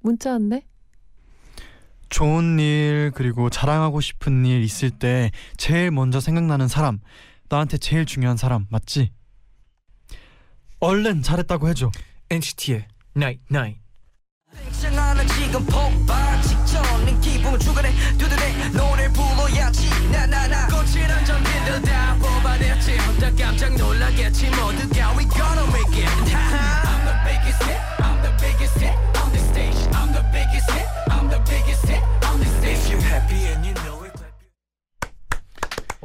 문자 0.00 0.32
왔네. 0.32 0.62
좋은 2.08 2.58
일 2.58 3.12
그리고 3.14 3.50
자랑하고 3.50 4.00
싶은 4.00 4.44
일 4.46 4.62
있을 4.62 4.90
때 4.90 5.30
제일 5.56 5.90
먼저 5.90 6.20
생각나는 6.20 6.68
사람 6.68 7.00
나한테 7.48 7.78
제일 7.78 8.06
중요한 8.06 8.36
사람 8.36 8.66
맞지? 8.70 9.12
얼른 10.80 11.22
잘했다고 11.22 11.68
해줘 11.68 11.90
NCT의 12.30 12.86
Night 13.16 13.42
Night. 13.50 13.80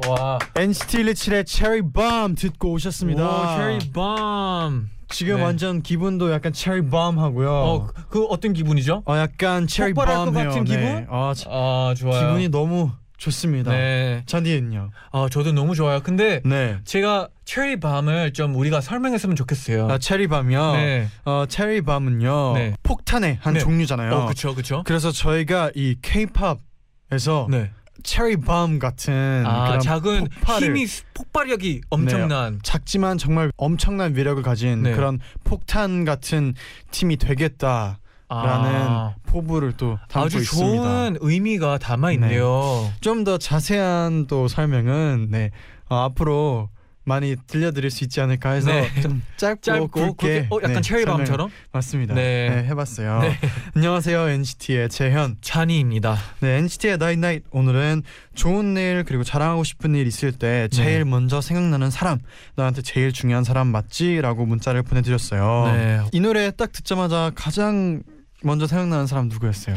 와. 0.08 0.38
NCT 0.56 1.04
127의 1.04 1.46
체리 1.46 1.82
밤 1.92 2.34
듣고 2.34 2.72
오셨습니다 2.72 3.24
오, 3.24 3.56
체리 3.78 3.92
밤. 3.92 4.90
지금 5.08 5.36
네. 5.36 5.42
완전 5.42 5.82
기분도 5.82 6.32
약간 6.32 6.52
체리 6.52 6.88
밤 6.90 7.18
하고요 7.18 7.50
어, 7.50 7.86
그 8.08 8.24
어떤 8.24 8.52
기분이죠? 8.52 9.02
어 9.06 9.16
약간 9.16 9.66
체리 9.68 9.94
밤 9.94 10.32
같은 10.32 10.64
네. 10.64 10.76
기분? 10.76 11.06
아, 11.10 11.32
자- 11.36 11.48
아, 11.50 11.94
좋아요. 11.96 12.20
기분이 12.26 12.48
너무 12.48 12.90
좋습니다 13.18 13.70
네. 13.70 14.22
잔디는요? 14.26 14.90
아, 15.12 15.28
저도 15.30 15.52
너무 15.52 15.74
좋아요. 15.76 16.00
근데 16.00 16.42
네 16.44 16.78
제가 16.84 17.28
체리 17.44 17.78
밤을 17.78 18.32
좀 18.32 18.56
우리가 18.56 18.80
설명했으면 18.80 19.36
좋겠어요. 19.36 19.88
아, 19.88 19.98
체리 19.98 20.26
밤이요 20.26 20.72
네. 20.72 21.08
어, 21.24 21.44
체리 21.48 21.82
밤은요 21.82 22.54
네. 22.54 22.74
폭탄의 22.82 23.38
한 23.40 23.54
네. 23.54 23.60
종류잖아요 23.60 24.12
어, 24.12 24.26
그쵸, 24.26 24.54
그쵸. 24.56 24.82
그래서 24.84 25.12
저희가 25.12 25.70
이 25.76 25.94
K-팝에서 26.02 27.46
네. 27.48 27.70
체리 28.04 28.36
밤 28.36 28.78
같은 28.78 29.44
아, 29.46 29.64
그런 29.66 29.80
작은 29.80 30.28
폭발을- 30.28 30.62
힘이 30.62 30.86
폭발력이 31.14 31.80
엄청난. 31.90 32.60
작지만 32.62 33.18
정말 33.18 33.50
엄청난 33.56 34.14
위력을 34.14 34.40
가진 34.42 34.82
네. 34.82 34.92
그런 34.92 35.18
폭탄 35.42 36.04
같은 36.04 36.54
팀이 36.92 37.16
되겠다 37.16 37.98
라는 38.28 38.70
아, 38.70 39.14
포부를 39.26 39.72
또 39.76 39.98
담고 40.08 40.26
아주 40.26 40.38
있습니다. 40.38 40.82
좋은 40.82 41.16
의미가 41.20 41.78
담아 41.78 42.12
있네요. 42.12 42.92
좀더 43.00 43.38
자세한 43.38 44.26
또 44.26 44.48
설명은 44.48 45.28
네 45.30 45.50
어, 45.88 45.96
앞으로 46.04 46.68
많이 47.06 47.36
들려드릴 47.46 47.90
수 47.90 48.02
있지 48.04 48.20
않을까 48.22 48.52
해서 48.52 48.70
네. 48.72 48.88
좀 49.02 49.22
짧고, 49.36 49.60
짧고 49.60 49.88
굵게 49.88 50.06
굵게 50.16 50.46
어, 50.50 50.56
약간 50.56 50.72
네, 50.76 50.80
체리 50.80 51.02
설명- 51.02 51.16
밤처럼 51.18 51.50
맞습니다. 51.72 52.14
네. 52.14 52.48
네. 52.48 52.64
해봤어요. 52.68 53.20
네. 53.20 53.38
안녕하세요 53.74 54.28
NCT의 54.30 54.88
재현. 54.88 55.36
쟈니입니다. 55.42 56.16
네 56.40 56.56
NCT의 56.58 56.96
night 56.98 57.18
night 57.18 57.42
오늘은 57.50 58.02
좋은 58.34 58.76
일 58.78 59.04
그리고 59.06 59.22
자랑하고 59.22 59.64
싶은 59.64 59.94
일 59.94 60.06
있을 60.06 60.32
때 60.32 60.68
제일 60.68 60.98
네. 61.00 61.04
먼저 61.04 61.40
생각나는 61.42 61.90
사람 61.90 62.18
나한테 62.56 62.80
제일 62.80 63.12
중요한 63.12 63.44
사람 63.44 63.68
맞지?라고 63.68 64.46
문자를 64.46 64.82
보내드렸어요. 64.82 65.72
네. 65.72 66.00
이 66.12 66.20
노래 66.20 66.50
딱 66.52 66.72
듣자마자 66.72 67.30
가장 67.34 68.02
먼저 68.42 68.66
생각나는 68.66 69.06
사람 69.06 69.28
누구였어요? 69.28 69.76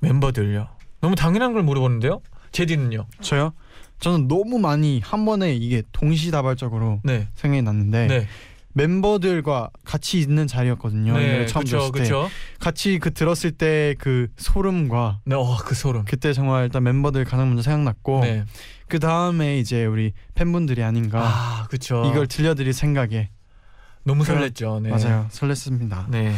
멤버들요. 0.00 0.68
너무 1.00 1.14
당연한 1.14 1.52
걸 1.52 1.62
물어보는데요. 1.62 2.20
제디는요? 2.50 3.06
저요? 3.20 3.52
저는 4.00 4.28
너무 4.28 4.58
많이 4.58 5.00
한 5.00 5.24
번에 5.24 5.54
이게 5.54 5.82
동시다발적으로 5.92 7.00
네. 7.04 7.28
생각이 7.34 7.62
났는데 7.62 8.06
네. 8.08 8.26
멤버들과 8.74 9.70
같이 9.84 10.18
있는 10.20 10.46
자리였거든요. 10.46 11.20
이 11.20 11.26
노래 11.26 11.46
처음 11.46 11.64
그쵸, 11.64 11.76
들었을 11.78 11.92
때 11.92 12.00
그쵸. 12.00 12.30
같이 12.58 12.98
그 12.98 13.12
들었을 13.12 13.52
때 13.52 13.94
그 13.98 14.28
소름과 14.38 15.20
네, 15.26 15.34
어, 15.36 15.56
그 15.58 15.74
소름. 15.74 16.04
그때 16.04 16.32
정말 16.32 16.64
일단 16.64 16.82
멤버들 16.82 17.24
가장 17.24 17.48
먼저 17.48 17.62
생각났고 17.62 18.20
네. 18.22 18.44
그 18.88 18.98
다음에 18.98 19.58
이제 19.58 19.84
우리 19.84 20.12
팬분들이 20.34 20.82
아닌가 20.82 21.20
아, 21.22 21.66
그쵸. 21.68 22.02
이걸 22.10 22.26
들려드릴 22.26 22.72
생각에 22.72 23.28
너무 24.04 24.24
설렜죠. 24.24 24.80
네. 24.82 24.88
맞아요 24.90 25.28
설렜습니다. 25.30 26.08
네. 26.10 26.34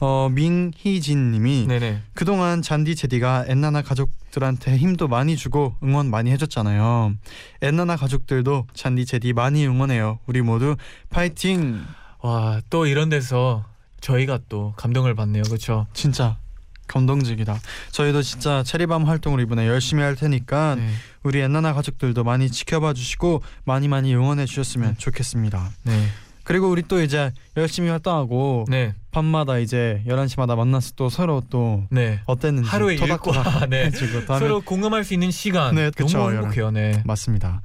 어 0.00 0.28
민희진님이 0.30 1.66
네, 1.66 1.78
네. 1.80 2.02
그동안 2.14 2.62
잔디 2.62 2.94
제디가 2.94 3.46
엔나나 3.48 3.82
가족들한테 3.82 4.76
힘도 4.76 5.08
많이 5.08 5.36
주고 5.36 5.74
응원 5.82 6.08
많이 6.08 6.30
해줬잖아요. 6.30 7.14
엔나나 7.62 7.96
가족들도 7.96 8.66
잔디 8.74 9.04
제디 9.04 9.32
많이 9.32 9.66
응원해요. 9.66 10.20
우리 10.26 10.40
모두 10.42 10.76
파이팅. 11.10 11.84
와, 12.20 12.60
또 12.70 12.86
이런 12.86 13.08
데서 13.08 13.64
저희가 14.00 14.38
또 14.48 14.72
감동을 14.76 15.14
받네요. 15.14 15.42
그렇죠? 15.44 15.86
진짜 15.92 16.38
감동적이다. 16.86 17.60
저희도 17.90 18.22
진짜 18.22 18.62
체리밤 18.62 19.04
활동을 19.04 19.40
이번에 19.40 19.66
열심히 19.66 20.02
할 20.02 20.14
테니까 20.14 20.76
네. 20.76 20.88
우리 21.22 21.40
엔나나 21.40 21.72
가족들도 21.74 22.24
많이 22.24 22.50
지켜봐 22.50 22.94
주시고 22.94 23.42
많이 23.64 23.88
많이 23.88 24.14
응원해 24.14 24.46
주셨으면 24.46 24.96
좋겠습니다. 24.96 25.70
네. 25.82 26.08
그리고 26.48 26.70
우리 26.70 26.80
또 26.80 27.02
이제 27.02 27.30
열심히 27.58 27.90
활동하고 27.90 28.64
네. 28.70 28.94
밤마다 29.10 29.58
이제 29.58 30.02
11시마다 30.06 30.56
만나서 30.56 30.92
또 30.96 31.10
서로 31.10 31.42
또 31.50 31.84
네. 31.90 32.20
어땠는지 32.24 32.70
하루의 32.70 32.96
일과 32.96 33.18
네. 33.68 33.90
서로 33.90 34.62
공감할 34.62 35.04
수 35.04 35.12
있는 35.12 35.30
시간 35.30 35.74
네, 35.74 35.90
그쵸, 35.94 36.16
너무. 36.16 36.32
행복해요. 36.32 36.70
네. 36.70 37.02
맞습니다. 37.04 37.60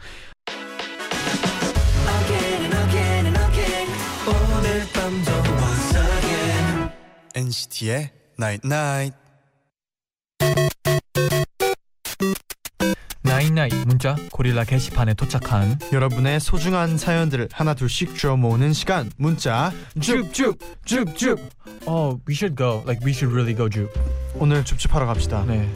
NCT의 7.36 8.12
Night 8.38 8.68
Night. 8.68 9.23
나인나이 13.64 13.86
문자 13.86 14.16
고릴라 14.32 14.64
게시판에 14.64 15.14
도착한 15.14 15.78
여러분의 15.92 16.40
소중한 16.40 16.98
사연들을 16.98 17.50
하나 17.52 17.74
둘씩 17.74 18.16
주워 18.16 18.36
모으는 18.36 18.74
시간 18.74 19.10
문자 19.18 19.72
줍줍 20.00 20.60
줍줍. 20.86 21.40
어, 21.86 22.18
we 22.28 22.36
should 22.36 22.56
go. 22.56 22.84
Like 22.86 23.06
we 23.06 23.12
should 23.12 23.34
really 23.34 23.56
go 23.56 23.70
줍. 23.70 23.90
오늘 24.36 24.66
줍줍하러 24.66 25.06
갑시다. 25.06 25.46
네. 25.48 25.70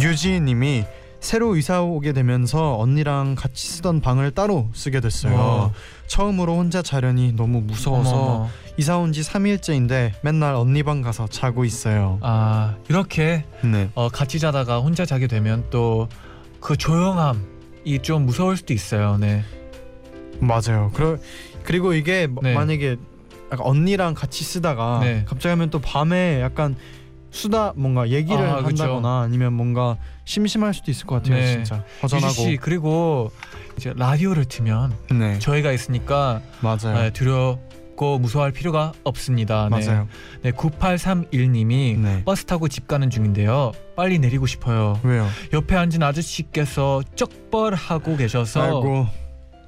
유지님이 0.00 0.84
새로 1.22 1.56
이사 1.56 1.80
오게 1.82 2.12
되면서 2.12 2.76
언니랑 2.78 3.36
같이 3.36 3.68
쓰던 3.68 4.00
방을 4.00 4.32
따로 4.32 4.68
쓰게 4.74 4.98
됐어요. 5.00 5.34
어. 5.38 5.72
처음으로 6.08 6.56
혼자 6.56 6.82
자려니 6.82 7.32
너무 7.36 7.60
무서워서 7.60 8.16
어머. 8.16 8.48
이사 8.76 8.98
온 8.98 9.12
지 9.12 9.20
3일째인데 9.20 10.14
맨날 10.22 10.54
언니 10.56 10.82
방 10.82 11.00
가서 11.00 11.28
자고 11.28 11.64
있어요. 11.64 12.18
아, 12.22 12.74
이렇게 12.88 13.44
네. 13.62 13.88
어, 13.94 14.08
같이 14.08 14.40
자다가 14.40 14.80
혼자 14.80 15.06
자게 15.06 15.26
되면 15.28 15.64
또 15.70 16.08
그 16.60 16.76
조용함이 16.76 18.02
좀 18.02 18.24
무서울 18.26 18.56
수도 18.56 18.72
있어요. 18.72 19.16
네. 19.18 19.42
맞아요. 20.40 20.92
그러, 20.94 21.16
그리고 21.64 21.92
이게 21.92 22.28
뭐- 22.28 22.40
네. 22.42 22.54
만약에 22.54 22.96
언니랑 23.58 24.14
같이 24.14 24.44
쓰다가 24.44 25.00
네. 25.02 25.24
갑자기 25.26 25.48
하면 25.50 25.70
또 25.70 25.80
밤에 25.80 26.40
약간 26.40 26.76
수다 27.32 27.72
뭔가 27.74 28.08
얘기를 28.10 28.40
아. 28.46 28.62
한다거나 28.62 29.22
아니면 29.22 29.54
뭔가 29.54 29.96
심심할 30.24 30.72
수도 30.74 30.90
있을 30.90 31.06
것 31.06 31.16
같아요. 31.16 31.40
네. 31.40 31.52
진짜 31.52 31.82
허전하고. 32.02 32.32
씨 32.32 32.58
그리고 32.60 33.32
이제 33.76 33.92
라디오를 33.96 34.44
틀면 34.44 34.94
네. 35.18 35.38
저희가 35.40 35.72
있으니까 35.72 36.40
맞아요. 36.60 36.94
네, 36.94 37.10
두렵고 37.10 38.18
무서워할 38.18 38.52
필요가 38.52 38.92
없습니다. 39.02 39.68
네. 39.70 39.86
맞아요. 39.86 40.08
네, 40.42 40.52
9831님이 40.52 41.98
네. 41.98 42.22
버스 42.24 42.44
타고 42.44 42.68
집 42.68 42.86
가는 42.86 43.08
중인데요. 43.10 43.72
빨리 43.96 44.18
내리고 44.18 44.46
싶어요. 44.46 45.00
왜요? 45.02 45.26
옆에 45.52 45.74
앉은 45.74 46.02
아저씨께서 46.02 47.02
쩍벌하고 47.16 48.16
계셔서 48.18 48.62
아이고. 48.62 49.06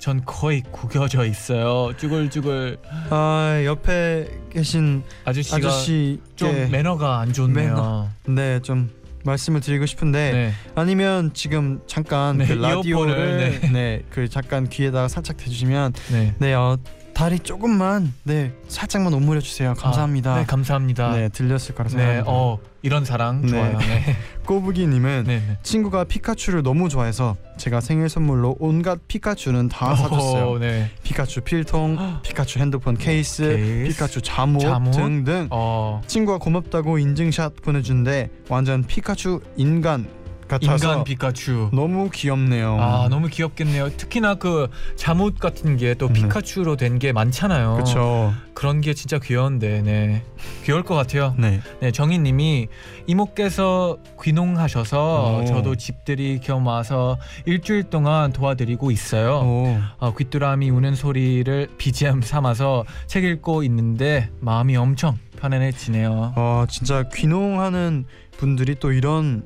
전 0.04 0.20
거의 0.26 0.62
구겨져 0.70 1.24
있어요. 1.24 1.96
쭈글쭈글 1.96 2.76
아 3.08 3.62
옆에 3.64 4.28
계신 4.50 5.02
아저씨가 5.24 5.56
아저씨 5.56 6.20
좀 6.36 6.70
매너가 6.70 7.20
안 7.20 7.32
좋네요. 7.32 8.10
네좀 8.26 8.90
말씀을 9.24 9.62
드리고 9.62 9.86
싶은데 9.86 10.32
네. 10.32 10.52
아니면 10.74 11.30
지금 11.32 11.80
잠깐 11.86 12.36
네, 12.36 12.46
그 12.46 12.52
라디오를 12.52 13.60
네. 13.62 14.02
네그 14.12 14.28
잠깐 14.28 14.68
귀에다가 14.68 15.08
살짝 15.08 15.38
대주시면 15.38 15.94
네. 16.12 16.34
네 16.38 16.52
어, 16.52 16.76
다리 17.14 17.38
조금만 17.38 18.12
네 18.24 18.52
살짝만 18.68 19.14
오므려 19.14 19.40
주세요. 19.40 19.74
감사합니다. 19.74 20.34
아, 20.34 20.38
네, 20.40 20.44
감사합니다. 20.46 21.12
네, 21.14 21.28
들렸을 21.28 21.74
거라 21.74 21.88
네, 21.88 21.96
생각합니다. 21.96 22.24
어 22.30 22.58
이런 22.82 23.04
사랑 23.04 23.42
네. 23.42 23.48
좋아요. 23.48 23.78
네, 23.78 24.16
꼬부기님은 24.44 25.24
네, 25.26 25.42
네. 25.46 25.58
친구가 25.62 26.04
피카츄를 26.04 26.62
너무 26.62 26.88
좋아해서 26.88 27.36
제가 27.56 27.80
생일 27.80 28.08
선물로 28.08 28.56
온갖 28.58 28.98
피카츄는 29.06 29.68
다 29.68 29.94
사줬어요. 29.94 30.50
어, 30.50 30.58
네. 30.58 30.90
피카츄 31.04 31.40
필통, 31.42 31.96
피카츄 32.24 32.58
핸드폰 32.58 32.96
케이스, 32.96 33.42
케이스, 33.56 33.92
피카츄 33.92 34.20
잠옷, 34.20 34.62
잠옷. 34.62 34.92
등등. 34.92 35.46
어 35.50 36.02
친구가 36.06 36.38
고맙다고 36.38 36.98
인증샷 36.98 37.62
보내준데 37.62 38.30
완전 38.48 38.82
피카츄 38.82 39.40
인간 39.56 40.06
같아서 40.48 40.88
인간 40.90 41.04
피카츄. 41.04 41.70
너무 41.72 42.10
귀엽네요. 42.10 42.76
아 42.80 43.08
너무 43.10 43.28
귀엽겠네요. 43.28 43.90
특히나 43.96 44.34
그 44.36 44.68
잠옷 44.96 45.38
같은 45.38 45.76
게또 45.76 46.08
네. 46.08 46.14
피카츄로 46.14 46.76
된 46.76 46.94
게 46.98 47.12
많잖아요. 47.12 47.74
그렇죠. 47.74 48.32
그런 48.54 48.80
게 48.80 48.94
진짜 48.94 49.18
귀여운데, 49.18 49.82
네, 49.82 50.22
귀여울 50.64 50.84
것 50.84 50.94
같아요. 50.94 51.34
네. 51.36 51.60
네, 51.80 51.90
정희님이 51.90 52.68
이모께서 53.08 53.98
귀농하셔서 54.22 55.40
오. 55.42 55.44
저도 55.44 55.74
집들이 55.74 56.38
겸 56.40 56.66
와서 56.66 57.18
일주일 57.46 57.84
동안 57.84 58.32
도와드리고 58.32 58.90
있어요. 58.92 59.40
오. 59.40 59.78
아, 59.98 60.12
귀뚜라미 60.16 60.70
우는 60.70 60.94
소리를 60.94 61.68
BGM 61.78 62.22
삼아서 62.22 62.84
책 63.08 63.24
읽고 63.24 63.64
있는데 63.64 64.30
마음이 64.40 64.76
엄청 64.76 65.18
편안해지네요. 65.40 66.34
어 66.36 66.64
진짜 66.68 67.02
귀농하는 67.12 68.04
분들이 68.36 68.76
또 68.76 68.92
이런 68.92 69.42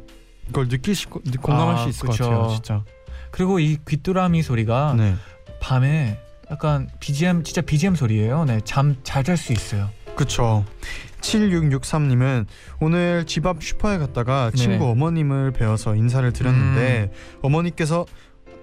걸수 0.52 1.08
공감할 1.40 1.74
아, 1.76 1.78
수 1.84 1.88
있을 1.88 2.08
그쵸. 2.08 2.24
것 2.24 2.30
같아요. 2.30 2.54
진짜. 2.54 2.84
그리고 3.30 3.58
이 3.58 3.78
귀뚜라미 3.86 4.42
소리가 4.42 4.94
네. 4.96 5.14
밤에 5.60 6.18
약간 6.50 6.88
BGM 7.00 7.42
진짜 7.44 7.60
BGM 7.60 7.94
소리예요. 7.94 8.44
네, 8.46 8.60
잠 8.64 8.96
잘 9.04 9.22
잘 9.24 9.36
수 9.36 9.52
있어요. 9.52 9.90
그쵸 10.16 10.64
7663님은 11.20 12.46
오늘 12.80 13.24
집 13.26 13.46
앞 13.46 13.62
슈퍼에 13.62 13.98
갔다가 13.98 14.50
네. 14.52 14.56
친구 14.56 14.86
어머님을 14.86 15.52
뵈어서 15.52 15.94
인사를 15.94 16.32
드렸는데 16.32 17.12
어머니께서 17.42 18.06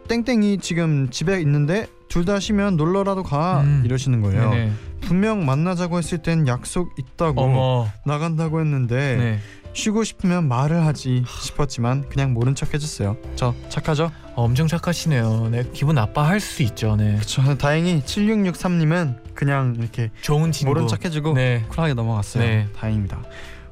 땡땡이 0.07 0.59
지금 0.59 1.09
집에 1.09 1.39
있는데 1.41 1.88
둘 2.09 2.25
다 2.25 2.39
쉬면 2.39 2.77
놀러라도 2.77 3.23
가 3.23 3.61
음. 3.61 3.81
이러시는 3.85 4.21
거예요 4.21 4.49
네네. 4.51 4.71
분명 5.01 5.45
만나자고 5.45 5.97
했을 5.97 6.19
땐 6.19 6.47
약속 6.47 6.93
있다고 6.99 7.41
어머. 7.41 7.88
나간다고 8.05 8.59
했는데 8.61 9.17
네. 9.17 9.39
쉬고 9.75 10.04
싶으면 10.04 10.48
말을 10.48 10.86
하지 10.86 11.24
싶었지만 11.27 12.07
그냥 12.10 12.33
모른 12.33 12.56
척 12.56 12.74
해줬어요 12.74 13.18
저 13.36 13.54
착하죠? 13.69 14.10
엄청 14.38 14.68
착하시네요. 14.68 15.48
네, 15.50 15.63
기분 15.72 15.95
나빠할 15.95 16.42
수 16.42 16.62
있죠. 16.63 16.95
네. 16.98 17.16
그쵸 17.18 17.42
다행히 17.57 18.01
7663님은 18.01 19.33
그냥 19.33 19.75
이렇게 19.80 20.10
좋은 20.22 20.51
친구. 20.51 20.74
모른 20.74 20.88
척 20.88 21.06
해주고 21.06 21.33
네. 21.33 21.63
쿨하게 21.69 21.94
넘어갔어요 21.94 22.44
네. 22.44 22.68
다행입니다 22.75 23.22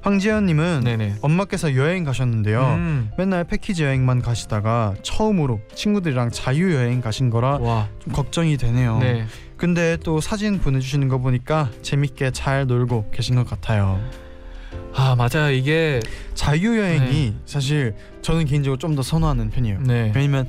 황지연님은 0.02 0.82
네네. 0.84 1.16
엄마께서 1.22 1.76
여행 1.76 2.04
가셨는데요. 2.04 2.62
음. 2.62 3.12
맨날 3.18 3.46
패키지 3.46 3.84
여행만 3.86 4.22
가시다가 4.22 4.96
처음으로 5.02 5.62
친구들이랑 5.76 6.30
자유 6.32 6.76
여행 6.76 7.00
가신 7.00 7.30
거라 7.30 7.58
와. 7.60 7.88
좀 8.00 8.12
걱정이 8.12 8.58
되네요. 8.58 9.00
네. 9.00 9.26
근데 9.56 9.96
또 10.04 10.20
사진 10.20 10.60
보내주시는 10.60 11.08
거 11.08 11.20
보니까 11.20 11.70
재밌게 11.82 12.32
잘 12.32 12.68
놀고 12.68 13.12
계신 13.12 13.36
것 13.36 13.50
같아요. 13.50 14.02
아 14.95 15.16
맞아요. 15.16 15.51
이게 15.51 16.00
자유 16.34 16.78
여행이 16.78 17.34
사실 17.45 17.95
저는 18.22 18.45
개인적으로 18.45 18.78
좀 18.78 18.95
더 18.95 19.01
선호하는 19.01 19.50
편이에요. 19.50 19.80
네. 19.81 20.12
왜냐면 20.16 20.48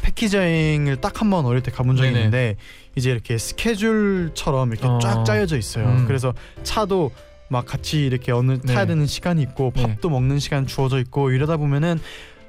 패키지 0.00 0.36
여행을 0.36 0.96
딱 1.00 1.20
한 1.22 1.30
번 1.30 1.44
어릴 1.44 1.60
때 1.62 1.70
가본 1.72 1.96
적이 1.96 2.08
네네. 2.10 2.18
있는데 2.20 2.56
이제 2.94 3.10
이렇게 3.10 3.36
스케줄처럼 3.36 4.72
이렇게 4.72 4.86
어. 4.86 4.98
쫙 5.00 5.24
짜여져 5.24 5.56
있어요. 5.58 5.86
음. 5.88 6.04
그래서 6.06 6.34
차도 6.62 7.10
막 7.48 7.66
같이 7.66 8.04
이렇게 8.06 8.30
어느 8.30 8.52
네. 8.62 8.74
타야 8.74 8.86
되는 8.86 9.06
시간이 9.06 9.42
있고 9.42 9.72
네. 9.74 9.82
밥도 9.82 10.08
먹는 10.10 10.38
시간 10.38 10.66
주어져 10.66 10.98
있고 11.00 11.30
이러다 11.30 11.56
보면은 11.56 11.98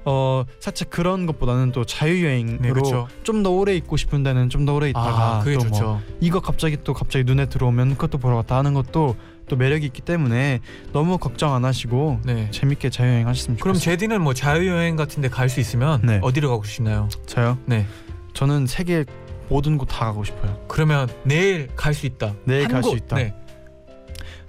어 0.06 0.46
살짝 0.60 0.90
그런 0.90 1.26
것보다는 1.26 1.72
또 1.72 1.84
자유 1.86 2.14
네, 2.16 2.24
여행으로 2.26 2.74
그렇죠. 2.74 3.08
좀더 3.24 3.52
오래 3.52 3.76
있고 3.76 3.98
싶은 3.98 4.24
데는 4.24 4.50
좀 4.50 4.66
더 4.66 4.74
오래 4.76 4.90
있다가 4.90 5.38
아, 5.38 5.40
그게 5.44 5.58
또뭐 5.58 5.70
좋죠. 5.70 6.02
이거 6.22 6.40
갑자기 6.40 6.78
또 6.84 6.94
갑자기 6.94 7.26
눈에 7.26 7.48
들어오면 7.48 7.92
그것도 7.96 8.18
보러 8.18 8.36
갔다 8.38 8.58
하는 8.58 8.74
것도 8.74 9.16
또 9.48 9.56
매력이 9.56 9.86
있기 9.88 10.02
때문에 10.02 10.60
너무 10.94 11.18
걱정 11.18 11.54
안 11.56 11.66
하시고 11.66 12.20
네. 12.24 12.50
재밌게 12.52 12.90
자유 12.92 13.10
여행 13.10 13.28
하셨으면 13.28 13.58
그럼 13.58 13.74
좋겠어요. 13.76 13.96
제디는 13.98 14.22
뭐 14.22 14.34
자유 14.34 14.68
여행 14.68 14.96
같은데 14.96 15.28
갈 15.28 15.50
수 15.50 15.60
있으면 15.60 16.02
네. 16.04 16.20
어디로 16.22 16.50
가고 16.50 16.64
싶나요? 16.64 17.10
저요? 17.26 17.58
네. 17.66 17.86
저는 18.34 18.68
세계 18.68 19.06
모든 19.50 19.78
곳 19.80 19.86
다 19.88 20.06
가고 20.06 20.24
싶어요. 20.24 20.60
그러면 20.68 21.10
내일 21.24 21.68
갈 21.76 21.94
수 21.96 22.06
있다. 22.06 22.36
내일 22.46 22.66
한갈수 22.66 22.90
곳. 22.92 22.98
있다. 22.98 23.16
네. 23.16 23.34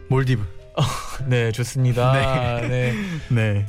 몰디브. 0.08 0.44
네, 1.26 1.50
좋습니다. 1.52 2.12
네. 2.68 2.94
네. 3.30 3.66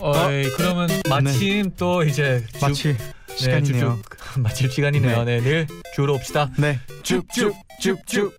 어이, 0.00 0.48
그러면 0.56 0.88
마침 1.08 1.70
또 1.76 2.02
이제 2.04 2.44
주- 2.52 2.58
마치 2.60 2.96
네, 2.96 3.36
시간이네요. 3.36 3.98
쭉쭉 4.02 4.16
마칠 4.42 4.70
시간이네요. 4.70 5.24
네, 5.24 5.40
내일 5.40 5.66
주로 5.94 6.14
옵시다. 6.14 6.50
네. 6.58 6.78
쭉쭉쭉쭉. 7.02 8.34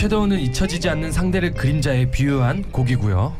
섀도우는 0.00 0.40
잊혀지지 0.40 0.88
않는 0.88 1.12
상대를 1.12 1.52
그림자에 1.52 2.10
비유한 2.10 2.62
곡이고요. 2.72 3.36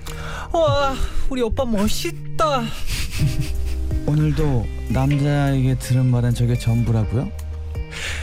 와, 0.52 0.94
우리 1.30 1.40
오빠 1.40 1.64
멋있다. 1.64 2.64
오늘도 4.04 4.66
남자에게 4.90 5.78
들은 5.78 6.04
말은 6.04 6.34
저게 6.34 6.58
전부라고요? 6.58 7.30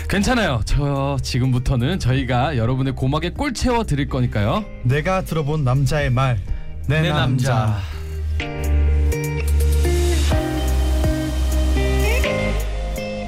괜찮아요. 0.07 0.61
저 0.65 1.17
지금부터는 1.19 1.97
저희가 1.97 2.57
여러분의 2.57 2.93
고막에 2.95 3.31
꿀 3.31 3.55
채워 3.55 3.83
드릴 3.83 4.07
거니까요. 4.07 4.63
내가 4.83 5.23
들어본 5.23 5.63
남자의 5.63 6.11
말. 6.11 6.37
내, 6.85 7.01
내 7.01 7.09
남자. 7.09 7.53
남자. 7.55 7.96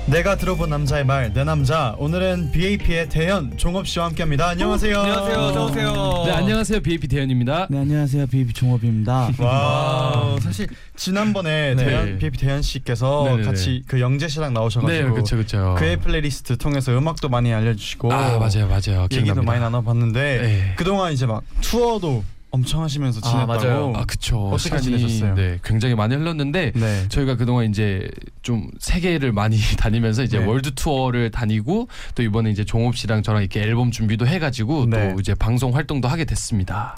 내가 0.10 0.36
들어본 0.38 0.72
남자의 0.72 1.06
말. 1.06 1.32
내 1.34 1.44
남자. 1.44 1.96
오늘은 2.00 2.52
BAP의 2.52 3.10
대현 3.10 3.56
종업 3.58 3.88
씨와 3.88 4.06
함께합니다. 4.06 4.48
안녕하세요. 4.50 5.00
안녕하세요. 5.00 5.38
어서 5.38 5.66
오세요. 5.68 6.24
네 6.26 6.32
안녕하세요 6.32 6.80
BAP 6.80 7.08
대현입니다. 7.08 7.68
네 7.70 7.78
안녕하세요 7.78 8.26
BAP 8.26 8.54
종업입니다. 8.54 9.30
와. 9.38 10.36
사실 10.42 10.68
지난번에 10.96 11.76
네. 11.76 11.86
대현 11.86 12.18
BAP 12.18 12.40
대현 12.40 12.64
씨께서 12.64 13.24
네네네. 13.26 13.44
같이 13.44 13.84
그 13.88 14.00
영재 14.02 14.28
씨랑 14.28 14.50
네 14.54 14.60
나오셔가지고 14.60 15.12
그렇죠 15.14 15.36
그렇죠. 15.36 15.76
그의 15.78 15.98
플레이리스트 15.98 16.58
통해서 16.58 16.92
음악도 16.98 17.30
많이 17.30 17.54
알려주시고 17.54 18.12
아 18.12 18.40
맞아요 18.40 18.68
맞아요. 18.68 19.04
얘기도 19.04 19.08
기억납니다. 19.10 19.42
많이 19.44 19.60
나눠봤는데 19.62 20.42
네. 20.42 20.74
그동안 20.76 21.14
이제 21.14 21.28
막 21.28 21.44
투어도 21.62 22.24
엄청 22.52 22.82
하시면서 22.84 23.20
아, 23.24 23.30
지냈다고. 23.30 23.48
맞아요. 23.48 23.94
아 23.96 24.06
그쵸. 24.06 24.48
어떻게 24.48 24.64
시간이, 24.80 24.84
지내셨어요? 24.84 25.36
네 25.36 25.60
굉장히 25.64 25.96
많이 25.96 26.16
흘렀는데 26.16 26.72
네. 26.76 27.08
저희가 27.10 27.36
그동안 27.36 27.70
이제 27.70 28.10
좀 28.42 28.70
세계를 28.80 29.32
많이 29.32 29.58
다니면서 29.78 30.24
이제 30.24 30.40
네. 30.40 30.46
월드 30.46 30.74
투어를 30.74 31.32
다니고 31.32 31.88
또 32.16 32.24
이번에 32.24 32.50
이제 32.50 32.66
종업 32.66 32.96
씨랑 32.98 33.24
저랑 33.24 33.42
이렇게 33.44 33.62
앨범 33.62 33.92
준비도 33.92 34.26
해가지고 34.28 34.88
네. 34.88 35.14
또 35.14 35.20
이제 35.20 35.36
방송 35.36 35.76
활동도 35.76 36.08
하게 36.08 36.26
됐습니다. 36.26 36.96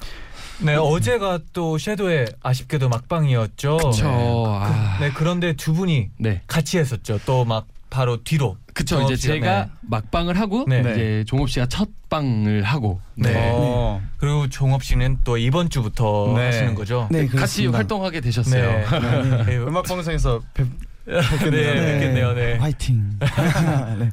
네, 0.60 0.76
어제가 0.76 1.40
또 1.54 1.78
섀도의 1.80 2.28
아쉽게도 2.44 2.88
막방이었죠. 2.90 3.78
그쵸. 3.78 4.06
네. 4.08 4.44
아. 4.48 4.98
네, 5.00 5.12
그런데 5.14 5.54
두 5.54 5.74
분이 5.74 6.10
네. 6.20 6.42
같이 6.48 6.78
했었죠. 6.78 7.20
또 7.26 7.44
막 7.46 7.66
바로 7.90 8.24
뒤로. 8.24 8.56
그쵸 8.82 9.02
이제 9.04 9.16
제가 9.16 9.66
네. 9.66 9.72
막방을 9.82 10.40
하고 10.40 10.66
네. 10.68 10.80
이제 10.82 11.24
종업 11.28 11.50
씨가 11.50 11.68
첫 11.68 11.90
방을 12.10 12.64
하고 12.64 13.00
네. 13.16 13.52
어. 13.54 14.02
그리고 14.18 14.50
종업 14.50 14.84
씨는 14.84 15.20
또 15.24 15.38
이번 15.38 15.70
주부터 15.70 16.34
네. 16.36 16.46
하시는 16.46 16.76
거죠. 16.76 17.08
네 17.12 17.22
같이 17.26 17.36
그렇습니다. 17.36 17.78
활동하게 17.78 18.22
되셨어요. 18.22 18.64
네. 18.64 19.44
네. 19.46 19.58
음악 19.58 19.86
방송에서 19.86 20.42
뵙, 20.54 20.68
네, 21.06 21.20
뵙겠네요. 21.20 22.34
네. 22.34 22.58
화이팅. 22.58 23.20
네. 24.00 24.10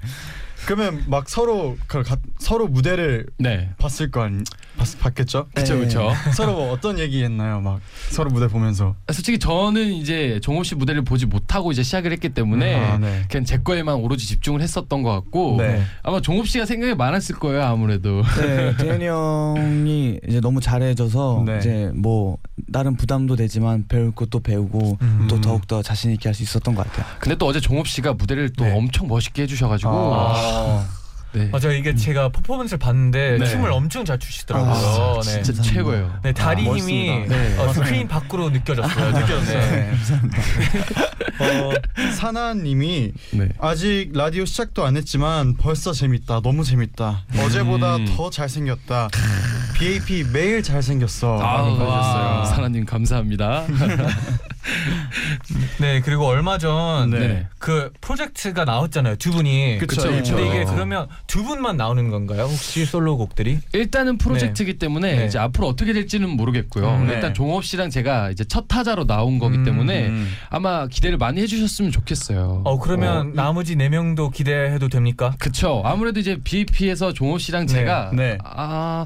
그러면 0.66 1.02
막 1.06 1.28
서로 1.28 1.76
그 1.86 2.02
가, 2.02 2.16
서로 2.38 2.68
무대를 2.68 3.26
네. 3.38 3.70
봤을 3.78 4.10
거 4.10 4.22
아니 4.22 4.42
봤, 4.78 4.98
봤겠죠? 4.98 5.46
그쵸 5.54 5.74
네. 5.74 5.80
그쵸. 5.80 6.10
서로 6.34 6.52
뭐 6.54 6.72
어떤 6.72 6.98
얘기했나요? 6.98 7.60
막 7.60 7.80
서로 8.10 8.30
무대 8.30 8.48
보면서. 8.48 8.94
솔직히 9.12 9.38
저는 9.38 9.92
이제 9.92 10.40
종업 10.42 10.64
씨 10.64 10.74
무대를 10.74 11.02
보지 11.02 11.26
못하고 11.26 11.70
이제 11.72 11.82
시작을 11.82 12.12
했기 12.12 12.30
때문에 12.30 12.74
아, 12.74 12.98
네. 12.98 13.24
그냥 13.28 13.44
제 13.44 13.58
거에만 13.58 13.96
오로지 13.96 14.26
집중을 14.26 14.62
했었던 14.62 15.02
것 15.02 15.10
같고 15.12 15.56
네. 15.58 15.82
아마 16.02 16.20
종업 16.20 16.48
씨가 16.48 16.64
생각이 16.64 16.94
많았을 16.94 17.36
거예요 17.36 17.62
아무래도. 17.64 18.22
네, 18.40 18.74
대현이 18.78 19.06
형이 19.06 20.20
이제 20.28 20.40
너무 20.40 20.60
잘해줘서 20.60 21.42
네. 21.44 21.58
이제 21.58 21.90
뭐 21.94 22.38
나름 22.68 22.96
부담도 22.96 23.36
되지만 23.36 23.84
배울 23.88 24.12
것도 24.14 24.40
배우고 24.40 24.98
음. 25.02 25.26
또 25.28 25.40
더욱 25.40 25.66
더 25.66 25.82
자신 25.82 26.10
있게 26.12 26.28
할 26.28 26.38
수 26.38 26.44
있었던 26.44 26.72
것 26.76 26.86
같아요. 26.86 27.04
근데 27.18 27.34
또 27.36 27.46
어제 27.46 27.58
종업 27.58 27.88
씨가 27.88 28.12
무대를 28.12 28.52
또 28.52 28.62
네. 28.64 28.72
엄청 28.72 29.08
멋있게 29.08 29.42
해주셔가지고 29.42 29.90
아. 29.92 30.86
네. 31.32 31.48
맞아 31.52 31.70
이게 31.70 31.94
제가 31.94 32.30
퍼포먼스를 32.30 32.78
봤는데 32.78 33.38
네. 33.38 33.46
춤을 33.46 33.70
엄청 33.70 34.04
잘 34.04 34.18
추시더라고요. 34.18 34.72
아, 34.72 35.20
네. 35.22 35.42
진짜. 35.42 35.62
최고예요. 35.62 36.20
네, 36.22 36.32
다리 36.32 36.68
아, 36.68 36.74
힘이. 36.74 37.26
네, 37.28 37.54
어, 37.56 37.66
맞아요. 37.66 37.72
스크린 37.74 38.08
밖으로 38.08 38.50
느껴졌어요. 38.50 39.10
느껴졌어요. 39.12 39.60
네. 39.60 39.92
어, 41.40 41.70
사나님이 42.14 43.12
네. 43.32 43.48
아직 43.60 44.10
라디오 44.14 44.44
시작도 44.44 44.84
안 44.84 44.96
했지만 44.96 45.56
벌써 45.56 45.92
재밌다. 45.92 46.40
너무 46.40 46.64
재밌다. 46.64 47.24
어제보다 47.38 47.96
음. 47.96 48.06
더 48.16 48.30
잘생겼다. 48.30 49.08
BAP 49.74 50.24
매일 50.32 50.62
잘생겼어. 50.62 51.38
아. 51.40 52.44
사나님 52.46 52.84
감사합니다. 52.84 53.64
네 55.78 56.00
그리고 56.00 56.26
얼마 56.26 56.58
전 56.58 57.10
네. 57.10 57.46
그 57.58 57.92
프로젝트가 58.00 58.64
나왔잖아요. 58.64 59.16
두 59.16 59.30
분이. 59.30 59.78
그쵸, 59.78 60.10
그쵸. 60.10 60.34
근데 60.34 60.48
이게 60.48 60.64
그러면 60.64 61.06
두 61.28 61.44
분만 61.44 61.76
나오는 61.76 62.08
건가요? 62.08 62.44
혹시 62.44 62.86
솔로곡들이? 62.86 63.58
일단은 63.74 64.16
프로젝트이기 64.16 64.78
때문에 64.78 65.14
네. 65.14 65.26
이제 65.26 65.38
앞으로 65.38 65.68
어떻게 65.68 65.92
될지는 65.92 66.30
모르겠고요. 66.30 66.88
음, 66.88 67.06
네. 67.06 67.14
일단 67.14 67.34
종업 67.34 67.64
씨랑 67.64 67.90
제가 67.90 68.30
이제 68.30 68.44
첫 68.44 68.66
타자로 68.66 69.06
나온 69.06 69.38
거기 69.38 69.58
음, 69.58 69.64
때문에 69.64 70.08
음. 70.08 70.26
아마 70.48 70.86
기대를 70.86 71.18
많이 71.18 71.42
해주셨으면 71.42 71.92
좋겠어요. 71.92 72.62
어 72.64 72.78
그러면 72.78 73.16
어, 73.18 73.30
나머지 73.34 73.76
네 73.76 73.90
명도 73.90 74.30
기대해도 74.30 74.88
됩니까? 74.88 75.34
그쵸. 75.38 75.82
아무래도 75.84 76.18
이제 76.18 76.38
BP에서 76.42 77.12
종업 77.12 77.42
씨랑 77.42 77.66
네, 77.66 77.72
제가 77.74 78.10
네. 78.14 78.38
아 78.42 79.04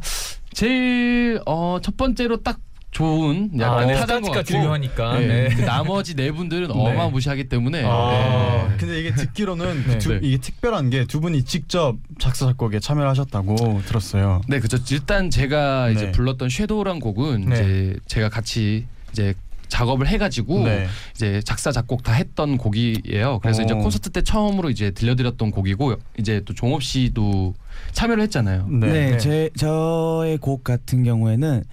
제일 0.53 1.41
어, 1.45 1.79
첫 1.83 1.97
번째로 1.97 2.43
딱 2.45 2.61
좋은 2.93 3.51
약간 3.59 3.85
아, 3.85 3.87
네, 3.87 3.95
같고 3.95 4.43
중요하니까. 4.45 5.19
네. 5.19 5.27
네. 5.27 5.49
그 5.49 5.63
나머지 5.63 6.15
네 6.15 6.31
분들은 6.31 6.71
어마무시하기 6.71 7.49
때문에 7.49 7.83
아. 7.87 8.69
네. 8.69 8.77
근데 8.77 9.01
이게 9.01 9.15
듣기로는 9.15 9.85
네. 9.89 9.93
그 9.95 9.99
두, 9.99 10.09
네. 10.13 10.21
이게 10.23 10.39
특별한 10.39 10.91
게 10.91 11.07
두 11.07 11.21
분이 11.21 11.43
직접 11.45 11.97
작사 12.19 12.47
작곡에 12.47 12.79
참여를 12.81 13.09
하셨다고 13.11 13.83
들었어요. 13.87 14.43
네, 14.47 14.61
그죠. 14.61 14.79
일단 14.91 15.31
제가 15.31 15.91
이제 15.91 16.07
네. 16.07 16.13
불렀던 16.13 16.49
섀도우란 16.49 17.01
곡은 17.01 17.47
네. 17.49 17.55
이제 17.55 17.97
제가 18.07 18.29
같이 18.29 18.87
이제 19.11 19.35
작업을 19.69 20.07
해가지고 20.07 20.65
네. 20.65 20.87
이제 21.15 21.41
작사 21.45 21.73
작곡 21.73 22.03
다 22.03 22.13
했던 22.13 22.59
곡이에요. 22.59 23.39
그래서 23.41 23.63
오. 23.63 23.65
이제 23.65 23.75
콘서트 23.75 24.11
때 24.11 24.21
처음으로 24.23 24.69
이제 24.69 24.91
들려드렸던 24.91 25.51
곡이고 25.51 25.97
이제 26.19 26.43
또 26.45 26.53
종업 26.53 26.83
씨도 26.83 27.55
참여를 27.93 28.23
했잖아요. 28.25 28.67
네, 28.69 28.87
네. 29.13 29.19
제 29.19 29.49
저의 29.57 30.37
곡 30.37 30.63
같은 30.63 31.05
경우에는 31.05 31.65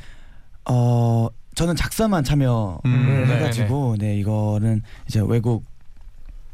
어 0.65 1.27
저는 1.55 1.75
작사만 1.75 2.23
참여를 2.23 2.77
음, 2.85 3.25
네, 3.27 3.35
해가지고 3.35 3.95
네, 3.99 4.17
이거는 4.17 4.81
이제 5.07 5.21
외국 5.25 5.65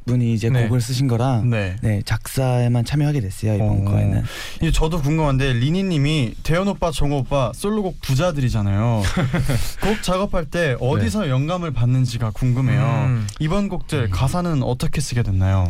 분이 0.06 0.34
이제 0.34 0.50
네. 0.50 0.64
곡을 0.64 0.82
쓰신 0.82 1.08
거라 1.08 1.42
네. 1.44 1.76
네. 1.82 2.02
작사에만 2.06 2.86
참여하게 2.86 3.22
됐어요 3.22 3.56
이번 3.56 3.88
어. 3.88 3.92
거에는. 3.92 4.24
이게 4.58 4.72
저도 4.72 5.02
궁금한데 5.02 5.54
리니님이 5.54 6.34
대현 6.44 6.68
오빠, 6.68 6.92
정호 6.92 7.18
오빠 7.20 7.52
솔로곡 7.56 8.02
부자들이잖아요. 8.02 9.02
곡 9.82 10.04
작업할 10.04 10.46
때 10.46 10.76
어디서 10.80 11.30
영감을 11.30 11.72
받는지가 11.72 12.32
궁금해요. 12.32 12.82
음. 13.08 13.28
이번 13.40 13.70
곡들 13.70 14.10
가사는 14.10 14.62
어떻게 14.64 15.02
쓰게 15.02 15.24
됐나요? 15.24 15.68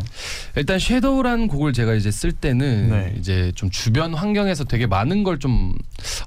일단 0.56 0.78
섀도우라는 0.78 1.48
곡을 1.48 1.72
제가 1.72 1.94
이제 1.94 2.10
쓸 2.10 2.32
때는 2.32 2.90
네. 2.90 3.14
이제 3.18 3.52
좀 3.54 3.70
주변 3.70 4.12
환경에서 4.14 4.64
되게 4.64 4.86
많은 4.86 5.22
걸 5.22 5.36
좀 5.38 5.74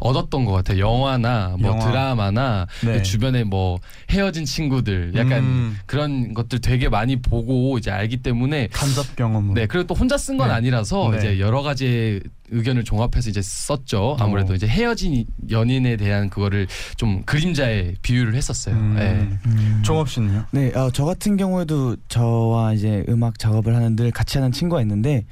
얻었던 0.01 0.45
것 0.45 0.51
같아요. 0.51 0.79
영화나 0.79 1.55
뭐 1.59 1.71
영화. 1.71 1.85
드라마나 1.87 2.67
네. 2.85 3.01
주변에 3.01 3.43
뭐 3.43 3.79
헤어진 4.11 4.45
친구들 4.45 5.13
약간 5.15 5.39
음. 5.39 5.79
그런 5.87 6.33
것들 6.35 6.59
되게 6.59 6.89
많이 6.89 7.15
보고 7.19 7.77
이제 7.79 7.89
알기 7.99 8.17
때문에 8.17 8.67
간접 8.71 9.15
경험으로. 9.15 9.53
네 9.53 9.67
그리고 9.67 9.85
또 9.87 9.93
혼자 9.93 10.17
쓴 10.17 10.37
건 10.37 10.47
네. 10.47 10.53
아니라서 10.55 11.11
네. 11.11 11.17
이제 11.17 11.39
여러 11.39 11.61
가지 11.61 12.19
의견을 12.51 12.83
종합해서 12.83 13.29
이제 13.29 13.41
썼죠. 13.43 14.17
아무래도 14.19 14.53
어. 14.53 14.55
이제 14.55 14.67
헤어진 14.67 15.25
연인에 15.51 15.97
대한 15.97 16.29
그거를 16.29 16.65
좀 16.97 17.21
그림자에 17.23 17.93
비유를 18.01 18.33
했었어요. 18.35 18.75
음. 18.75 18.95
네. 18.97 19.81
종업 19.83 20.09
씨는요? 20.09 20.45
네, 20.51 20.71
어, 20.75 20.89
저 20.91 21.05
같은 21.05 21.37
경우에도 21.37 21.95
저와 22.07 22.73
이제 22.73 23.03
음악 23.07 23.37
작업을 23.37 23.75
하는 23.75 23.95
늘 23.95 24.09
같이 24.11 24.37
하는 24.39 24.51
친구가 24.51 24.81
있는데 24.81 25.25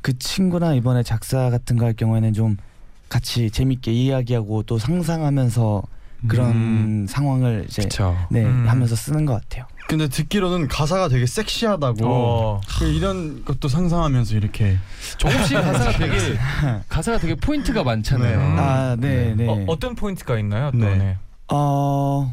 그 0.00 0.16
친구랑 0.18 0.76
이번에 0.76 1.02
작사 1.02 1.50
같은 1.50 1.76
거 1.76 1.84
할 1.86 1.92
경우에는 1.94 2.32
좀 2.32 2.56
같이 3.08 3.50
재밌게 3.50 3.90
이야기하고 3.92 4.62
또 4.62 4.78
상상하면서 4.78 5.82
그런 6.28 6.50
음. 6.50 7.06
상황을 7.08 7.64
이제 7.68 7.82
그렇죠. 7.82 8.16
네 8.30 8.44
음. 8.44 8.68
하면서 8.68 8.94
쓰는 8.94 9.24
것 9.26 9.40
같아요. 9.40 9.64
근데 9.90 10.06
듣기로는 10.06 10.68
가사가 10.68 11.08
되게 11.08 11.26
섹시하다고. 11.26 12.06
어. 12.06 12.60
그 12.78 12.84
이런 12.86 13.44
것도 13.44 13.66
상상하면서 13.66 14.36
이렇게. 14.36 14.78
종업 15.18 15.44
씨 15.44 15.54
가사가 15.58 15.98
되게 15.98 16.38
가사가 16.88 17.18
되게 17.18 17.34
포인트가 17.34 17.82
많잖아요. 17.82 18.38
네. 18.38 18.60
아, 18.60 18.96
네, 18.96 19.34
네. 19.34 19.48
어, 19.48 19.64
어떤 19.66 19.96
포인트가 19.96 20.38
있나요? 20.38 20.70
또? 20.70 20.78
네. 20.78 20.96
네. 20.96 21.16
어, 21.48 22.32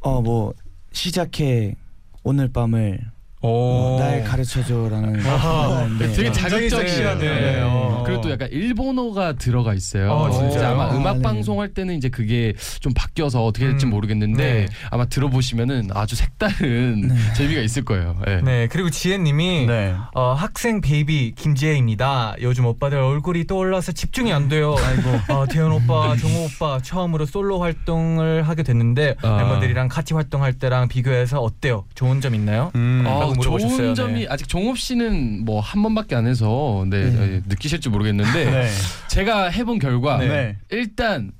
어, 0.00 0.22
뭐 0.22 0.54
시작해 0.90 1.76
오늘 2.24 2.52
밤을 2.52 2.98
오. 3.00 3.11
어, 3.42 3.96
날 3.98 4.22
가르쳐줘라는 4.22 5.20
가사인데 5.20 6.12
되게 6.12 6.32
자극적이에요. 6.32 6.70
섹시하네요. 6.70 7.34
네. 7.34 7.60
어. 7.62 8.02
그리고 8.06 8.20
또 8.22 8.30
약간 8.30 8.48
일본어가 8.50 9.32
들어가 9.34 9.74
있어요. 9.74 10.12
어, 10.12 10.30
진짜 10.30 10.50
진짜요? 10.50 10.72
아마 10.74 10.84
아, 10.84 10.96
음악 10.96 11.16
네. 11.16 11.22
방송 11.22 11.60
할 11.60 11.74
때는 11.74 11.96
이제 11.96 12.08
그게 12.08 12.54
좀 12.80 12.92
바뀌어서 12.94 13.44
어떻게 13.44 13.66
될지 13.66 13.86
음. 13.86 13.90
모르겠는데 13.90 14.42
네. 14.42 14.66
아마 14.90 15.06
들어보시면은 15.06 15.88
아주 15.92 16.14
색다른 16.14 17.08
네. 17.08 17.14
재미가 17.36 17.60
있을 17.62 17.84
거예요. 17.84 18.16
네. 18.24 18.40
네, 18.42 18.68
그리고 18.68 18.90
지혜님이 18.90 19.66
네. 19.66 19.94
어, 20.14 20.34
학생 20.34 20.80
베이비 20.80 21.34
김지혜입니다. 21.36 22.36
요즘 22.42 22.66
오빠들 22.66 22.98
얼굴이 22.98 23.46
떠올라서 23.46 23.92
집중이 23.92 24.32
안 24.32 24.48
돼요. 24.48 24.76
아이고. 24.78 25.32
어, 25.34 25.46
대현 25.46 25.72
오빠, 25.72 26.16
종업 26.16 26.44
오빠 26.44 26.78
처음으로 26.80 27.26
솔로 27.26 27.60
활동을 27.60 28.42
하게 28.42 28.62
됐는데 28.62 29.16
아. 29.22 29.36
멤버들이랑 29.36 29.88
같이 29.88 30.14
활동할 30.14 30.52
때랑 30.54 30.88
비교해서 30.88 31.40
어때요? 31.40 31.84
좋은 31.94 32.20
점 32.20 32.34
있나요? 32.34 32.70
음. 32.76 33.02
어, 33.32 33.42
라고 33.42 33.56
물어보셨어요. 33.56 33.78
좋은 33.78 33.94
점이 33.94 34.20
네. 34.20 34.26
아직 34.28 34.48
종업 34.48 34.78
씨는 34.78 35.44
뭐 35.44 35.60
한 35.60 35.82
번밖에 35.82 36.14
안 36.14 36.26
해서 36.26 36.84
네, 36.88 37.04
네. 37.10 37.10
네, 37.10 37.40
느끼실지 37.46 37.88
모르겠는데 37.88 38.44
네. 38.50 38.68
제가 39.08 39.48
해본 39.48 39.78
결과 39.78 40.18
네. 40.18 40.56
일단 40.70 41.32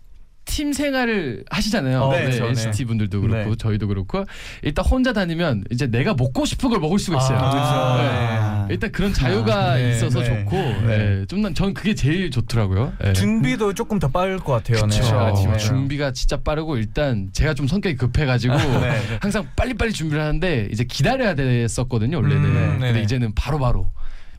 팀 0.53 0.75
생활을 0.75 1.45
하시잖아요. 1.49 2.03
어, 2.03 2.13
네, 2.13 2.25
그렇죠, 2.25 2.45
네. 2.45 2.49
NCT 2.51 2.85
분들도 2.85 3.23
그렇고 3.23 3.51
네. 3.51 3.57
저희도 3.57 3.89
그렇고 3.89 4.27
일단 4.61 4.85
혼자 4.85 5.15
다니면 5.15 5.65
이제 5.71 5.87
내가 5.87 6.13
먹고 6.13 6.45
싶은 6.45 6.69
걸 6.69 6.79
먹을 6.79 6.99
수가 6.99 7.17
있어요. 7.17 7.39
아, 7.39 7.51
그렇죠. 7.51 8.03
네. 8.03 8.39
아. 8.39 8.67
일단 8.69 8.93
그런 8.93 9.15
자유가 9.15 9.77
네, 9.77 9.93
있어서 9.93 10.21
네. 10.21 10.27
좋고 10.27 10.57
네. 10.57 10.99
네. 10.99 11.27
좀난 11.27 11.55
그게 11.73 11.95
제일 11.95 12.31
좋더라고요. 12.31 12.93
네. 13.03 13.15
준비도 13.15 13.73
조금 13.73 13.99
더 13.99 14.09
빠를 14.09 14.39
것 14.41 14.53
같아요. 14.53 14.87
네. 14.87 15.01
아침에. 15.01 15.57
준비가 15.57 16.13
진짜 16.13 16.37
빠르고 16.37 16.77
일단 16.77 17.31
제가 17.33 17.55
좀 17.55 17.67
성격이 17.67 17.97
급해가지고 17.97 18.55
네. 18.81 19.01
항상 19.23 19.47
빨리빨리 19.57 19.93
준비를 19.95 20.23
하는데 20.23 20.69
이제 20.71 20.85
기다려야 20.85 21.35
됐었거든요 21.35 22.19
원래는. 22.19 22.45
음, 22.45 22.79
근데. 22.79 23.01
이제는 23.01 23.35
바로바로 23.35 23.91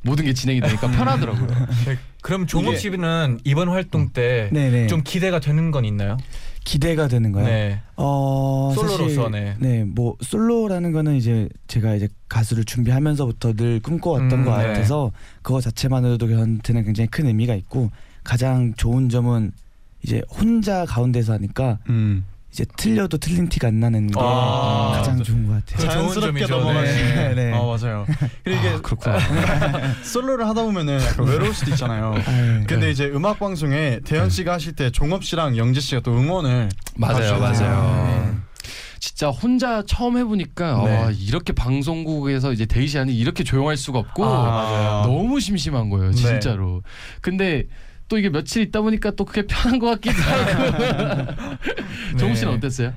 모든 0.04 0.26
게 0.26 0.34
진행이 0.34 0.62
되니까 0.62 0.92
편하더라고요. 0.92 1.48
네, 1.86 1.98
그럼 2.22 2.46
종업 2.46 2.78
씨는 2.78 3.40
이번 3.44 3.70
활동 3.70 4.10
때좀 4.10 4.54
네네. 4.54 4.88
기대가 5.04 5.40
되는 5.40 5.72
건 5.72 5.86
있나요? 5.86 6.18
기대가 6.64 7.08
되는 7.08 7.32
거요. 7.32 7.46
네. 7.46 7.82
어 7.96 8.72
솔로로서, 8.76 9.30
네. 9.30 9.56
네, 9.60 9.84
뭐 9.84 10.16
솔로라는 10.22 10.92
거는 10.92 11.16
이제 11.16 11.50
제가 11.68 11.96
이제 11.96 12.08
가수를 12.30 12.64
준비하면서부터 12.64 13.54
늘 13.54 13.80
꿈꿔왔던 13.82 14.40
음, 14.40 14.46
것 14.46 14.58
네. 14.58 14.68
같아서 14.68 15.12
그거 15.42 15.60
자체만으로도 15.60 16.30
저한테는 16.30 16.86
굉장히 16.86 17.08
큰 17.08 17.28
의미가 17.28 17.56
있고 17.56 17.90
가장 18.24 18.74
좋은 18.76 19.10
점은 19.10 19.52
이제 20.04 20.22
혼자 20.30 20.86
가운데서 20.86 21.34
하니까 21.34 21.80
음. 21.90 22.26
이제 22.54 22.66
틀려도 22.78 23.18
틀린 23.18 23.50
티가 23.50 23.70
안 23.70 23.80
나는 23.80 24.06
게 24.06 24.14
아, 24.16 24.92
가장. 24.96 25.24
좋은 25.24 25.48
것 25.48 25.66
같아요. 25.66 25.90
자연스럽게. 25.90 26.46
넘어가시네. 26.46 27.16
네, 27.16 27.34
네. 27.34 27.52
아 27.52 27.64
맞아요. 27.64 28.06
그리고 28.44 28.60
이게 28.60 28.78
그렇구나. 28.78 29.18
솔로를 30.06 30.48
하다 30.48 30.62
보면은 30.62 31.00
외로울 31.18 31.52
수도 31.56 31.72
있잖아요. 31.72 32.14
아유, 32.14 32.64
근데 32.68 32.92
이제 32.92 33.08
음악 33.08 33.40
방송에 33.40 34.02
대현 34.06 34.30
씨가 34.30 34.54
하실 34.54 34.74
때 34.74 34.92
종업 34.92 35.24
씨랑 35.24 35.58
영재 35.58 35.80
씨가 35.80 36.02
또 36.02 36.12
응원을 36.16 36.70
맞아요. 36.96 37.40
맞아요. 37.40 38.06
네. 38.06 38.38
진짜 39.00 39.30
혼자 39.30 39.82
처음 39.88 40.20
해보니까 40.20 40.84
네. 40.86 40.98
와, 40.98 41.10
이렇게 41.12 41.54
방송국에서 41.54 42.54
이제 42.54 42.68
데이시 42.68 43.00
안이 43.00 43.16
이렇게 43.18 43.44
조용할 43.44 43.78
수가 43.78 43.98
없고 43.98 44.24
아. 44.26 45.02
너무 45.08 45.40
심심한 45.40 45.90
거예요, 45.90 46.12
네. 46.12 46.16
진짜로. 46.18 46.84
근데 47.20 47.64
또 48.14 48.20
이게 48.20 48.30
며칠 48.30 48.62
있다 48.62 48.82
보니까 48.82 49.10
또 49.10 49.26
그게 49.26 49.42
편한 49.48 49.80
것 49.80 49.88
같기도 50.00 50.22
하고. 50.22 51.34
정우 52.20 52.36
씨는 52.36 52.52
네. 52.52 52.58
어땠어요? 52.58 52.94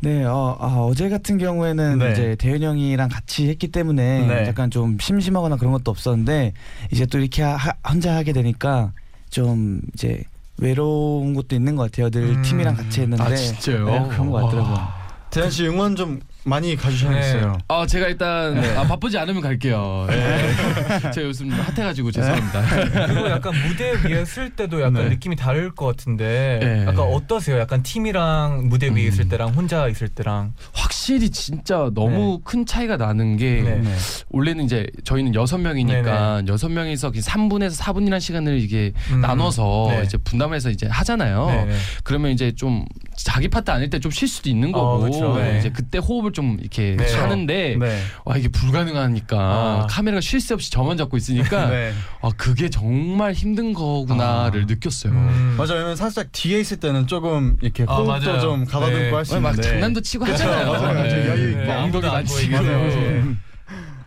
네, 0.00 0.24
어, 0.24 0.54
아, 0.60 0.66
어제 0.80 1.08
같은 1.08 1.38
경우에는 1.38 1.98
네. 1.98 2.12
이제 2.12 2.36
대현 2.38 2.62
형이랑 2.62 3.08
같이 3.08 3.48
했기 3.48 3.68
때문에 3.68 4.26
네. 4.26 4.46
약간 4.46 4.70
좀 4.70 4.98
심심하거나 5.00 5.56
그런 5.56 5.72
것도 5.72 5.90
없었는데 5.90 6.52
이제 6.90 7.06
또 7.06 7.18
이렇게 7.18 7.42
하, 7.42 7.72
혼자 7.88 8.14
하게 8.14 8.34
되니까 8.34 8.92
좀 9.30 9.80
이제 9.94 10.22
외로운 10.58 11.32
것도 11.32 11.56
있는 11.56 11.74
것 11.74 11.90
같아요. 11.90 12.10
늘 12.10 12.24
음. 12.24 12.42
팀이랑 12.42 12.76
같이 12.76 13.00
했는데 13.00 13.24
아 13.24 13.34
진짜요? 13.34 13.86
네, 13.86 14.08
그런 14.10 14.30
것 14.30 14.44
같더라고요. 14.44 14.74
와. 14.74 14.94
대현 15.30 15.50
씨 15.50 15.66
응원 15.68 15.96
좀 15.96 16.20
많이 16.44 16.76
가주셔야겠어요. 16.76 17.58
아 17.68 17.86
제가 17.86 18.08
일단 18.08 18.54
네. 18.54 18.76
아, 18.76 18.84
바쁘지 18.84 19.18
않으면 19.18 19.42
갈게요. 19.42 20.06
예. 20.10 21.10
제가 21.12 21.26
요즘 21.26 21.50
핫해가지고 21.50 22.10
죄송합니다. 22.10 22.62
그리고 23.06 23.28
약간 23.28 23.52
무대 23.66 23.92
위에 24.04 24.24
쓸 24.24 24.50
때도 24.50 24.80
약간 24.80 25.04
네. 25.04 25.08
느낌이 25.10 25.36
다를 25.36 25.70
것 25.70 25.86
같은데 25.86 26.58
네. 26.62 26.80
약간 26.82 27.00
어떠세요? 27.00 27.58
약간 27.58 27.82
팀이랑 27.82 28.68
무대 28.68 28.86
위에 28.86 28.92
음. 29.04 29.08
있을 29.08 29.28
때랑 29.28 29.50
혼자 29.50 29.88
있을 29.88 30.08
때랑 30.08 30.54
확 30.72 30.89
실히 31.00 31.30
진짜 31.30 31.90
너무 31.94 32.40
큰 32.44 32.66
차이가 32.66 32.98
나는 32.98 33.38
게 33.38 33.62
네. 33.62 33.76
네. 33.76 33.94
원래는 34.28 34.64
이제 34.66 34.86
저희는 35.04 35.34
여섯 35.34 35.56
명이니까 35.58 36.42
여섯 36.46 36.68
명이서 36.68 37.10
3분에서 37.12 37.80
4분이라는 37.80 38.20
시간을 38.20 38.58
이게 38.60 38.92
음. 39.10 39.22
나눠서 39.22 39.86
네. 39.90 40.02
이제 40.04 40.18
분담해서 40.18 40.68
이제 40.70 40.86
하잖아요. 40.88 41.46
네네. 41.46 41.74
그러면 42.04 42.32
이제 42.32 42.52
좀 42.52 42.84
자기 43.16 43.48
파트 43.48 43.70
아닐 43.70 43.88
때 43.88 43.98
좀 43.98 44.10
쉴 44.10 44.28
수도 44.28 44.48
있는 44.50 44.74
어, 44.74 44.78
거고 44.98 45.04
그쵸. 45.10 45.36
네. 45.36 45.58
이제 45.58 45.70
그때 45.70 45.98
호흡을 45.98 46.32
좀 46.32 46.58
이렇게 46.60 46.96
네. 46.98 47.14
하는데 47.14 47.76
네. 47.78 48.00
와 48.24 48.36
이게 48.36 48.48
불가능하니까 48.48 49.38
아. 49.38 49.86
카메라가 49.88 50.20
쉴 50.20 50.40
새 50.40 50.54
없이 50.54 50.70
저만 50.70 50.96
잡고 50.96 51.16
있으니까 51.16 51.66
네. 51.70 51.92
아 52.22 52.30
그게 52.36 52.68
정말 52.68 53.32
힘든 53.32 53.72
거구나를 53.72 54.62
아. 54.62 54.66
느꼈어요. 54.66 55.12
음. 55.12 55.54
맞아요. 55.56 55.74
왜냐면 55.74 55.96
살짝 55.96 56.28
뒤에 56.32 56.60
있을 56.60 56.78
때는 56.78 57.06
조금 57.06 57.56
이렇게 57.62 57.84
아, 57.86 57.94
호흡도 57.96 58.28
맞아요. 58.30 58.40
좀 58.40 58.64
가다듬고 58.64 58.98
네. 58.98 59.10
할수막 59.12 59.52
있는데 59.52 59.68
장난도 59.68 60.00
치고 60.00 60.24
하잖아요. 60.26 60.89
네. 60.92 61.28
여유. 61.28 61.56
네. 61.56 61.72
아무도 61.72 61.98
엉덩이 61.98 62.16
안. 62.16 62.24
보이게. 62.24 62.60
맞아요. 62.60 63.36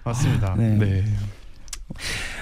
맞습니다. 0.04 0.56
네. 0.58 0.78
네. 0.78 1.06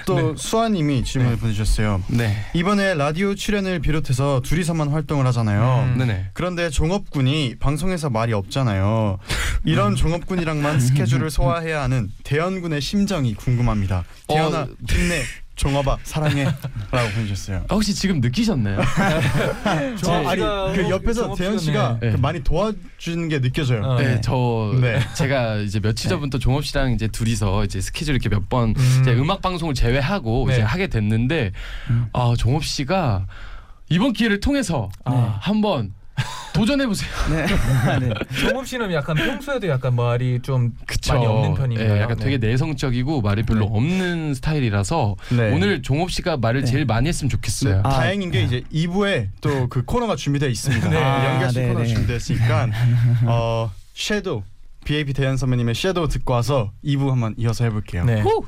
또 0.06 0.34
수아님이 0.36 1.04
질문을 1.04 1.36
보내주셨어요. 1.36 2.02
네. 2.08 2.36
이번에 2.54 2.94
라디오 2.94 3.34
출연을 3.34 3.80
비롯해서 3.80 4.40
둘이서만 4.44 4.88
활동을 4.88 5.26
하잖아요. 5.26 5.92
음. 5.92 5.98
네네. 5.98 6.30
그런데 6.32 6.70
종업군이 6.70 7.56
방송에서 7.60 8.10
말이 8.10 8.32
없잖아요. 8.32 9.18
이런 9.64 9.94
종업군이랑만 9.94 10.80
스케줄을 10.80 11.30
소화해야 11.30 11.82
하는 11.82 12.08
대현군의 12.24 12.80
심정이 12.80 13.34
궁금합니다. 13.34 14.04
대현아 14.28 14.58
어. 14.62 14.68
힘내. 14.88 15.22
종업아 15.62 15.96
사랑해라고 16.02 16.56
보내주셨어요. 17.14 17.64
아, 17.68 17.74
혹시 17.74 17.94
지금 17.94 18.20
느끼셨나요? 18.20 18.80
저 20.02 20.12
아니 20.12 20.40
그 20.74 20.90
옆에서 20.90 21.34
대현 21.36 21.56
씨가 21.58 21.98
네. 22.00 22.10
그 22.10 22.16
많이 22.16 22.42
도와주는 22.42 23.28
게 23.28 23.40
느껴져요. 23.40 23.82
어. 23.82 23.96
네, 23.96 24.14
네. 24.14 24.20
저 24.20 24.76
네. 24.80 24.98
제가 25.14 25.56
이제 25.58 25.78
며칠 25.78 26.10
전부터 26.10 26.38
종업 26.38 26.64
씨랑 26.64 26.92
이제 26.92 27.06
둘이서 27.06 27.64
이제 27.64 27.80
스케줄 27.80 28.16
이렇게 28.16 28.28
몇번 28.28 28.74
음. 28.76 28.98
이제 29.00 29.12
음악 29.12 29.40
방송을 29.40 29.74
제외하고 29.74 30.46
네. 30.48 30.54
이제 30.54 30.62
하게 30.62 30.88
됐는데 30.88 31.52
음. 31.90 32.06
아 32.12 32.34
종업 32.36 32.64
씨가 32.64 33.26
이번 33.88 34.12
기회를 34.12 34.40
통해서 34.40 34.88
아. 35.04 35.38
한번 35.40 35.92
도전해 36.54 36.86
보세요. 36.86 37.10
네. 37.30 37.98
네. 38.08 38.14
종업 38.40 38.66
씨는 38.66 38.92
약간 38.92 39.16
평소에도 39.16 39.68
약간 39.68 39.94
말이 39.94 40.40
좀 40.42 40.72
그쵸. 40.86 41.14
많이 41.14 41.26
없는 41.26 41.54
편인가요? 41.54 41.96
예, 41.96 42.00
약간 42.00 42.16
네. 42.18 42.24
되게 42.24 42.38
내성적이고 42.38 43.22
말이 43.22 43.42
별로 43.42 43.66
네. 43.66 43.70
없는 43.72 44.34
스타일이라서 44.34 45.16
네. 45.36 45.52
오늘 45.52 45.82
종업 45.82 46.10
씨가 46.10 46.36
말을 46.36 46.60
네. 46.64 46.70
제일 46.70 46.84
많이 46.84 47.08
했으면 47.08 47.28
네, 47.30 47.36
좋겠어요. 47.36 47.80
아, 47.84 47.88
다행인 47.90 48.30
게 48.30 48.42
이제 48.42 48.62
2부에 48.72 49.28
또 49.40 49.62
그 49.68 49.84
코너가 49.84 50.16
준비되어 50.16 50.48
있습니다. 50.48 50.88
네. 50.90 50.96
연결 50.96 51.50
씨 51.50 51.58
아, 51.58 51.62
네, 51.62 51.68
코너가 51.68 51.84
네. 51.86 51.94
준비됐으니까 51.94 52.68
어 53.26 53.70
섀도우 53.94 54.42
BAP 54.84 55.12
대현 55.14 55.36
선배님의 55.36 55.74
섀도우 55.74 56.08
듣고 56.08 56.32
와서 56.34 56.72
2부 56.84 57.08
한번 57.10 57.34
이어서 57.38 57.64
해볼게요. 57.64 58.04
네. 58.04 58.18
Show 58.18 58.44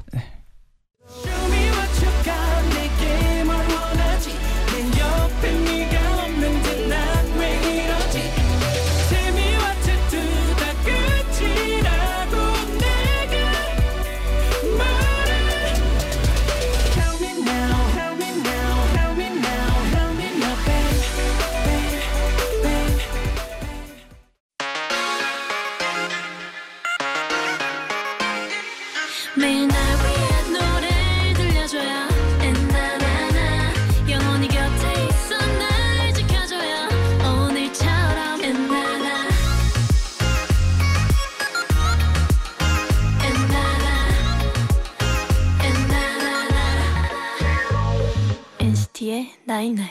의 49.24 49.30
나인나인 49.46 49.88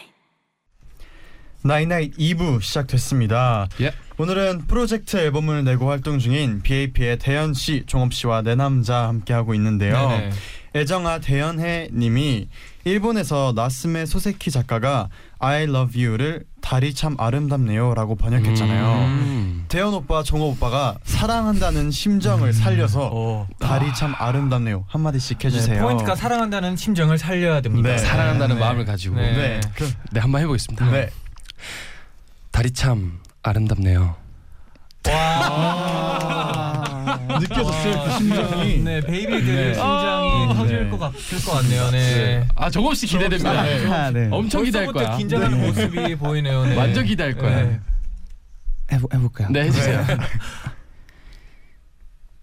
나이나잇 1.64 2.18
2부 2.18 2.62
시작됐습니다. 2.62 3.68
예. 3.82 3.94
오늘은 4.18 4.68
프로젝트 4.68 5.18
앨범을 5.18 5.64
내고 5.64 5.90
활동 5.90 6.20
중인 6.20 6.62
BAP의 6.62 7.18
대현 7.18 7.54
씨, 7.54 7.84
종업 7.88 8.14
씨와 8.14 8.44
네 8.44 8.54
남자 8.54 9.08
함께 9.08 9.34
하고 9.34 9.56
있는데요. 9.56 9.94
네네. 9.94 10.30
애정아 10.76 11.20
대현해 11.20 11.90
님이 11.92 12.48
일본에서 12.86 13.54
나스메 13.56 14.06
소세키 14.06 14.52
작가가 14.52 15.10
I 15.40 15.64
love 15.64 16.06
you를 16.06 16.44
달이 16.62 16.94
참 16.94 17.16
아름답네요라고 17.18 18.16
번역했잖아요. 18.16 19.06
음. 19.06 19.66
대현 19.70 19.94
오빠, 19.94 20.24
종업 20.24 20.56
오빠가 20.56 20.98
사랑한다는 21.04 21.92
심정을 21.92 22.54
살려서 22.54 23.10
어. 23.12 23.48
달이 23.60 23.94
참 23.96 24.14
아름답네요 24.18 24.86
한 24.88 25.02
마디씩 25.02 25.44
해주세요. 25.44 25.76
네, 25.76 25.82
포인트가 25.82 26.16
사랑한다는 26.16 26.76
심정을 26.76 27.18
살려야 27.18 27.62
됩니다. 27.62 27.90
네. 27.90 27.98
사랑한다는 27.98 28.56
네. 28.56 28.62
마음을 28.62 28.86
가지고 28.86 29.16
네. 29.16 29.34
네, 29.34 29.62
그럼 29.76 29.92
네 30.12 30.20
한번 30.20 30.42
해보겠습니다. 30.42 30.92
네. 30.92 31.10
달이 32.52 32.72
참 32.72 33.20
아름답네요. 33.42 34.16
아, 35.10 37.03
느껴졌어요 37.18 38.04
그 38.06 38.12
심정이. 38.18 38.78
네, 38.80 39.02
베이비들의 39.02 39.56
네. 39.68 39.74
심장이 39.74 40.46
아, 40.50 40.54
터질 40.56 40.84
네. 40.84 40.90
것 40.90 41.00
같을 41.00 41.40
것 41.46 41.52
같네요. 41.54 41.92
네. 41.92 42.48
아 42.56 42.70
정업 42.70 42.96
씨 42.96 43.08
기대됩니다. 43.08 43.64
네. 43.64 43.86
아, 43.88 44.12
네. 44.12 44.28
엄청 44.32 44.64
기대할 44.64 44.88
거야. 44.88 45.18
긴장하는 45.18 45.60
네. 45.60 45.68
모습이 45.68 46.16
보이네요. 46.16 46.66
네. 46.66 46.76
완전 46.76 47.06
기대할 47.06 47.34
거야. 47.34 47.64
네. 47.64 47.80
해보, 48.92 49.08
해볼까요? 49.14 49.50
네 49.50 49.62
해주세요. 49.64 50.06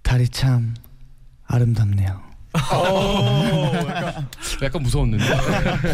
달이 0.03 0.29
참 0.29 0.75
아름답네요. 1.47 2.21
오, 2.53 3.77
약간 3.87 4.29
약간 4.63 4.83
무서웠는데. 4.83 5.25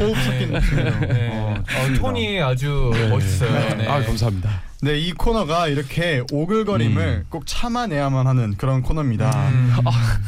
호흡 0.01 0.17
섞인 0.17 0.53
목소리로. 0.53 0.91
네. 1.01 1.29
어, 1.35 1.55
어. 1.61 1.95
톤이 1.99 2.41
아주 2.41 2.93
멋있어요. 3.11 3.77
네. 3.77 3.87
아 3.87 4.03
감사합니다. 4.03 4.63
네, 4.87 5.01
이 5.01 5.13
코너가 5.13 5.67
이렇게 5.67 6.23
오글거림을 6.31 7.03
음. 7.03 7.25
꼭 7.29 7.43
참아내야만 7.45 8.25
하는 8.29 8.55
그런 8.57 8.83
코너입니다. 8.83 9.49
음. 9.49 9.75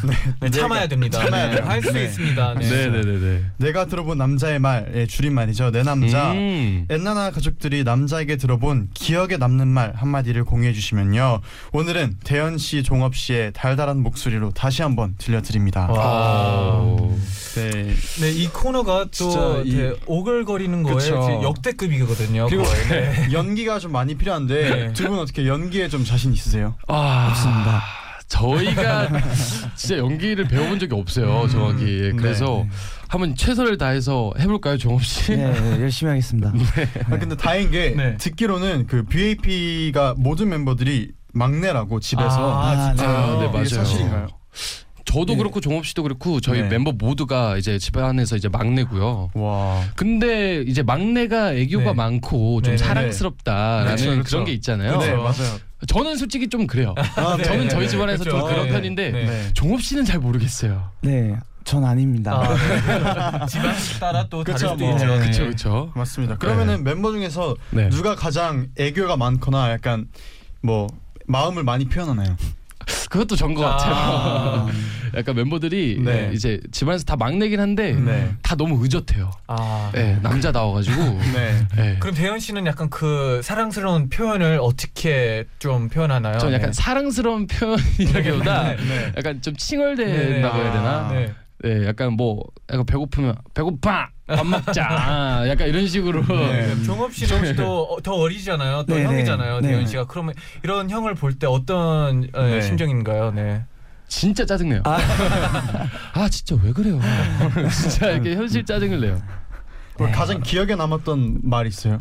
네, 0.05 0.17
네, 0.41 0.51
참아야 0.51 0.89
됩니다. 0.89 1.21
참아야 1.25 1.51
네. 1.51 1.55
돼요. 1.57 1.65
할 1.69 1.81
수 1.81 1.93
네. 1.93 2.05
있습니다. 2.07 2.55
네. 2.55 2.69
네네네네. 2.69 3.43
내가 3.59 3.85
들어본 3.87 4.19
남자의 4.19 4.59
말의 4.59 5.07
줄임말이죠. 5.07 5.71
내 5.71 5.85
남자. 5.85 6.33
음. 6.33 6.87
엔나나 6.91 7.31
가족들이 7.31 7.85
남자에게 7.85 8.35
들어본 8.37 8.89
기억에 8.95 9.37
남는 9.37 9.69
말 9.69 9.93
한마디를 9.95 10.43
공유해 10.45 10.73
주시면요. 10.73 11.41
오늘은 11.73 12.17
대현 12.25 12.59
씨, 12.59 12.83
종업 12.83 13.15
씨의 13.15 13.53
달달한 13.55 14.03
목소리로 14.03 14.51
다시 14.51 14.83
한번 14.83 15.15
들려드립니다. 15.19 15.87
와. 15.89 16.79
오. 16.81 17.17
네. 17.55 17.95
네, 18.21 18.31
이 18.33 18.49
코너가 18.49 19.05
또 19.05 19.11
진짜 19.11 19.63
이- 19.65 19.93
오글거리는 20.07 20.83
거에 20.83 20.95
그쵸. 20.95 21.41
역대급이거든요. 21.45 22.47
그리고 22.49 22.65
거의. 22.65 22.89
네. 22.89 23.29
연기가 23.33 23.79
좀 23.79 23.93
많이 23.93 24.17
필요한데 24.17 24.48
네. 24.49 24.93
두분 24.93 25.19
어떻게 25.19 25.47
연기에 25.47 25.89
좀 25.89 26.05
자신 26.05 26.33
있으세요? 26.33 26.75
아, 26.89 27.29
없습니다. 27.31 27.83
저희가 28.29 29.09
진짜 29.75 29.99
연기를 29.99 30.47
배워본 30.47 30.79
적이 30.79 30.95
없어요, 30.95 31.43
음, 31.43 31.49
정확히. 31.49 31.85
예, 32.05 32.13
그래서 32.13 32.65
네. 32.65 32.71
한번 33.09 33.35
최선을 33.35 33.79
다해서 33.79 34.33
해볼까요, 34.39 34.77
종업 34.77 35.03
씨? 35.03 35.35
네, 35.35 35.51
네, 35.51 35.81
열심히 35.81 36.11
하겠습니다. 36.11 36.53
아, 37.11 37.19
근데 37.19 37.37
다행인 37.37 37.71
게 37.71 37.95
네. 37.97 38.17
듣기로는 38.19 38.87
그 38.87 39.05
BAP가 39.05 40.15
모든 40.19 40.51
멤버들이 40.51 41.13
막내라고 41.33 42.01
집에서 42.01 42.61
아, 42.61 42.71
아, 42.71 42.89
진짜요? 42.95 43.41
네, 43.41 43.45
이게 43.47 43.53
맞아요. 43.53 43.69
사실인가요? 43.69 44.27
저도 45.09 45.33
네. 45.33 45.37
그렇고 45.37 45.61
종업 45.61 45.87
씨도 45.87 46.03
그렇고 46.03 46.39
저희 46.39 46.61
네. 46.61 46.69
멤버 46.69 46.93
모두가 46.93 47.57
이제 47.57 47.79
집안에서 47.79 48.37
이제 48.37 48.51
막내고요. 48.51 49.31
와. 49.33 49.83
근데 49.97 50.63
이제 50.67 50.83
막내가 50.83 51.55
애교가 51.55 51.85
네. 51.85 51.93
많고 51.95 52.61
좀 52.61 52.77
네네. 52.77 52.77
사랑스럽다라는 52.77 53.87
그렇죠, 53.87 54.11
그렇죠. 54.11 54.29
그런 54.29 54.45
게 54.45 54.53
있잖아요. 54.53 54.99
네 54.99 55.15
맞아요. 55.15 55.59
저는 55.87 56.17
솔직히 56.19 56.49
좀 56.49 56.67
그래요. 56.67 56.95
아, 57.17 57.37
네, 57.39 57.43
저는 57.43 57.63
네, 57.63 57.69
저희 57.69 57.83
네. 57.83 57.89
집안에서 57.89 58.25
좀 58.25 58.35
그렇죠. 58.35 58.49
그런 58.49 58.67
네. 58.67 58.73
편인데 58.73 59.11
네. 59.11 59.25
네. 59.25 59.53
종업 59.55 59.81
씨는 59.81 60.05
잘 60.05 60.19
모르겠어요. 60.21 60.91
네, 61.01 61.37
전 61.65 61.85
아닙니다. 61.85 62.43
아, 62.43 63.47
네. 63.47 63.47
집안 63.49 63.75
따라 63.99 64.27
또 64.29 64.45
다를 64.45 64.55
그쵸, 64.55 64.69
수도 64.69 64.85
뭐. 64.85 64.93
있죠. 64.95 65.07
네. 65.07 65.19
그렇죠, 65.21 65.43
그렇죠. 65.45 65.93
맞습니다. 65.95 66.37
그러면은 66.37 66.85
멤버 66.85 67.13
중에서 67.13 67.57
네. 67.71 67.89
누가 67.89 68.15
가장 68.15 68.69
애교가 68.77 69.17
많거나 69.17 69.71
약간 69.71 70.09
뭐 70.61 70.87
마음을 71.27 71.65
많이 71.65 71.87
표현하나요? 71.87 72.37
그것도 73.09 73.37
전것 73.37 73.65
같아요. 73.65 73.95
아, 73.95 74.69
약간 75.17 75.35
멤버들이 75.35 76.01
네. 76.03 76.31
이제 76.35 76.61
집안에서 76.71 77.05
다 77.05 77.17
막내긴 77.17 77.61
한데 77.61 77.93
네. 77.93 78.35
다 78.43 78.55
너무 78.55 78.83
의젓해요. 78.83 79.31
아. 79.47 79.91
네, 79.95 80.19
남자 80.23 80.53
나와가지고. 80.53 80.97
네. 81.35 81.67
네. 81.77 81.97
그럼 82.01 82.15
대현 82.15 82.39
씨는 82.39 82.67
약간 82.67 82.91
그 82.91 83.41
사랑스러운 83.43 84.11
표현을 84.11 84.59
어떻게 84.61 85.45
좀 85.59 85.89
표현하나요? 85.89 86.39
전 86.39 86.53
약간 86.53 86.71
네. 86.71 86.73
사랑스러운 86.73 87.47
표현이라기보다 87.47 88.77
네. 88.77 89.13
약간 89.17 89.41
좀 89.41 89.57
칭얼댄다고 89.57 90.59
해야 90.59 90.73
되나? 90.73 91.09
네. 91.13 91.35
네, 91.65 91.87
약간 91.87 92.13
뭐 92.13 92.45
약간 92.71 92.87
배고프면 92.87 93.35
배고파 93.55 94.11
밥 94.29 94.47
먹자 94.47 94.87
아, 94.89 95.49
약간 95.49 95.67
이런 95.69 95.87
식으로 95.89 96.25
네. 96.27 96.75
네. 96.75 96.83
종업 96.85 97.15
씨는 97.15 97.57
또 97.57 97.85
어- 97.85 98.01
더 98.03 98.13
어리잖아요. 98.15 98.85
또 98.87 98.95
네, 98.95 99.05
형이잖아요. 99.05 99.61
네. 99.61 99.69
대현 99.69 99.87
씨가. 99.87 100.05
그러면 100.07 100.35
이런 100.63 100.89
형을 100.91 101.15
볼 101.15 101.39
때 101.39 101.47
어떤 101.47 102.29
어, 102.35 102.43
네. 102.43 102.61
심정인가요? 102.61 103.33
네. 103.33 103.65
진짜 104.09 104.45
짜증내요. 104.47 104.83
아. 104.85 104.99
아 106.15 106.29
진짜 106.31 106.57
왜 106.63 106.73
그래요? 106.73 106.99
진짜 107.71 108.11
이렇게 108.11 108.35
현실 108.37 108.65
짜증을 108.65 109.01
내요. 109.01 109.21
뭐 109.99 110.11
가장 110.11 110.41
기억에 110.43 110.75
남았던 110.77 111.41
말 111.43 111.67
있어요? 111.67 111.99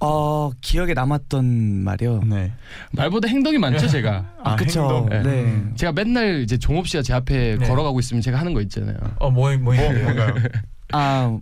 어 0.00 0.50
기억에 0.60 0.92
남았던 0.92 1.44
말이요. 1.84 2.20
네. 2.26 2.52
말보다 2.92 3.28
행동이 3.28 3.56
많죠 3.58 3.88
제가. 3.88 4.24
아, 4.42 4.56
그쵸. 4.56 4.82
행동. 4.82 5.08
네. 5.22 5.62
제가 5.76 5.92
맨날 5.92 6.40
이제 6.42 6.58
종업 6.58 6.86
씨가 6.88 7.02
제 7.02 7.14
앞에 7.14 7.56
네. 7.58 7.66
걸어가고 7.66 8.00
있으면 8.00 8.20
제가 8.20 8.38
하는 8.38 8.52
거 8.52 8.60
있잖아요. 8.62 8.96
어, 9.18 9.30
뭐, 9.30 9.56
뭐, 9.56 9.72
뭐 9.74 9.92
뭔가요? 9.92 10.34
아 10.94 11.38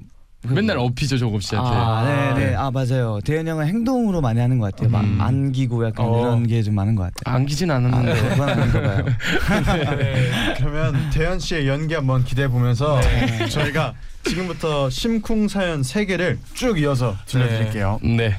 그- 0.47 0.53
맨날 0.55 0.77
업히죠 0.79 1.19
종업 1.19 1.41
씨한테. 1.43 1.71
아, 1.73 2.35
네, 2.35 2.47
네. 2.51 2.55
아, 2.57 2.69
맞아요. 2.73 3.21
대현 3.25 3.47
형은 3.47 3.65
행동으로 3.69 4.21
많이 4.21 4.41
하는 4.41 4.59
것 4.59 4.73
같아요. 4.73 4.91
막 4.91 5.03
음. 5.05 5.21
안기고 5.21 5.87
약간 5.87 6.07
어. 6.07 6.19
이런 6.21 6.47
게 6.49 6.61
좀 6.65 6.75
많은 6.75 6.97
것 6.97 7.05
같아요. 7.15 7.37
안기진 7.37 7.71
아, 7.71 7.77
않았는데. 7.77 8.29
그건 8.31 8.49
아닌가 8.49 8.81
봐요. 8.81 9.05
네. 9.99 10.55
그러면 10.59 11.11
대현 11.11 11.39
씨의 11.39 11.69
연기 11.69 11.95
한번 11.95 12.25
기대해 12.25 12.49
보면서 12.49 12.99
네. 13.03 13.49
저희가 13.49 13.95
지금부터 14.25 14.91
심쿵 14.91 15.47
사연 15.47 15.85
세 15.85 16.05
개를 16.07 16.39
쭉 16.55 16.77
이어서 16.81 17.15
들려드릴게요. 17.27 18.01
네. 18.03 18.35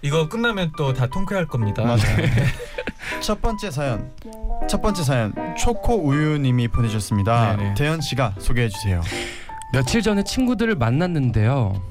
이거 0.00 0.28
끝나면 0.30 0.72
또 0.78 0.94
다 0.94 1.06
통쾌할 1.08 1.46
겁니다. 1.46 1.82
맞아요. 1.82 1.98
첫 3.20 3.40
번째 3.42 3.70
사연. 3.70 4.10
첫 4.68 4.80
번째 4.80 5.02
사연 5.02 5.34
초코 5.58 5.94
우유님이 6.08 6.68
보내주셨습니다. 6.68 7.56
네네. 7.56 7.74
대현 7.74 8.00
씨가 8.00 8.34
소개해 8.38 8.68
주세요. 8.70 9.02
며칠 9.72 10.02
전에 10.02 10.22
친구들을 10.24 10.74
만났는데요. 10.76 11.82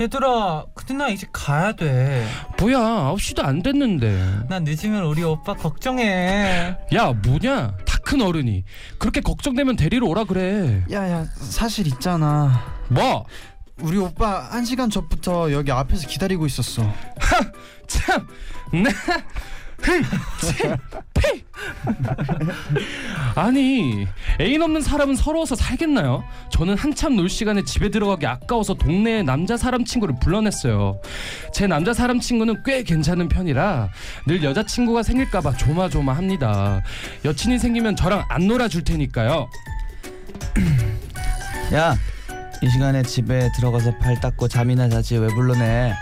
얘들아, 0.00 0.64
근데 0.74 0.94
나 0.94 1.08
이제 1.08 1.26
가야 1.32 1.72
돼. 1.72 2.26
뭐야 2.58 2.78
9시도 3.14 3.44
안 3.44 3.62
됐는데. 3.62 4.40
난 4.48 4.64
늦으면 4.64 5.04
우리 5.04 5.22
오빠 5.22 5.54
걱정해. 5.54 6.76
야 6.94 7.12
뭐냐 7.12 7.76
다 7.86 7.94
큰 8.04 8.20
어른이 8.20 8.64
그렇게 8.98 9.22
걱정되면 9.22 9.76
데리러 9.76 10.06
오라 10.06 10.24
그래. 10.24 10.84
야야 10.90 11.24
사실 11.36 11.86
있잖아. 11.86 12.62
뭐? 12.88 13.24
우리 13.80 13.96
오빠 13.96 14.40
한 14.50 14.64
시간 14.66 14.90
전부터 14.90 15.50
여기 15.52 15.72
앞에서 15.72 16.06
기다리고 16.06 16.44
있었어. 16.44 16.82
참, 17.88 18.28
나, 18.72 18.90
피. 18.90 18.96
아니 23.34 24.06
애인 24.40 24.62
없는 24.62 24.80
사람은 24.80 25.16
서러워서 25.16 25.56
살겠나요? 25.56 26.24
저는 26.50 26.76
한참 26.76 27.16
놀 27.16 27.28
시간에 27.28 27.64
집에 27.64 27.90
들어가기 27.90 28.26
아까워서 28.26 28.74
동네에 28.74 29.22
남자 29.22 29.56
사람 29.56 29.84
친구를 29.84 30.16
불러냈어요. 30.20 31.00
제 31.52 31.66
남자 31.66 31.92
사람 31.92 32.20
친구는 32.20 32.62
꽤 32.64 32.82
괜찮은 32.82 33.28
편이라 33.28 33.88
늘 34.26 34.42
여자 34.42 34.64
친구가 34.64 35.02
생길까봐 35.02 35.56
조마조마합니다. 35.56 36.82
여친이 37.24 37.58
생기면 37.58 37.96
저랑 37.96 38.24
안 38.28 38.46
놀아줄 38.46 38.84
테니까요. 38.84 39.48
야, 41.74 41.96
이 42.62 42.68
시간에 42.70 43.02
집에 43.02 43.50
들어가서 43.56 43.98
발 43.98 44.18
닦고 44.20 44.48
잠이나 44.48 44.88
자지 44.88 45.16
왜 45.18 45.26
불러내? 45.28 45.92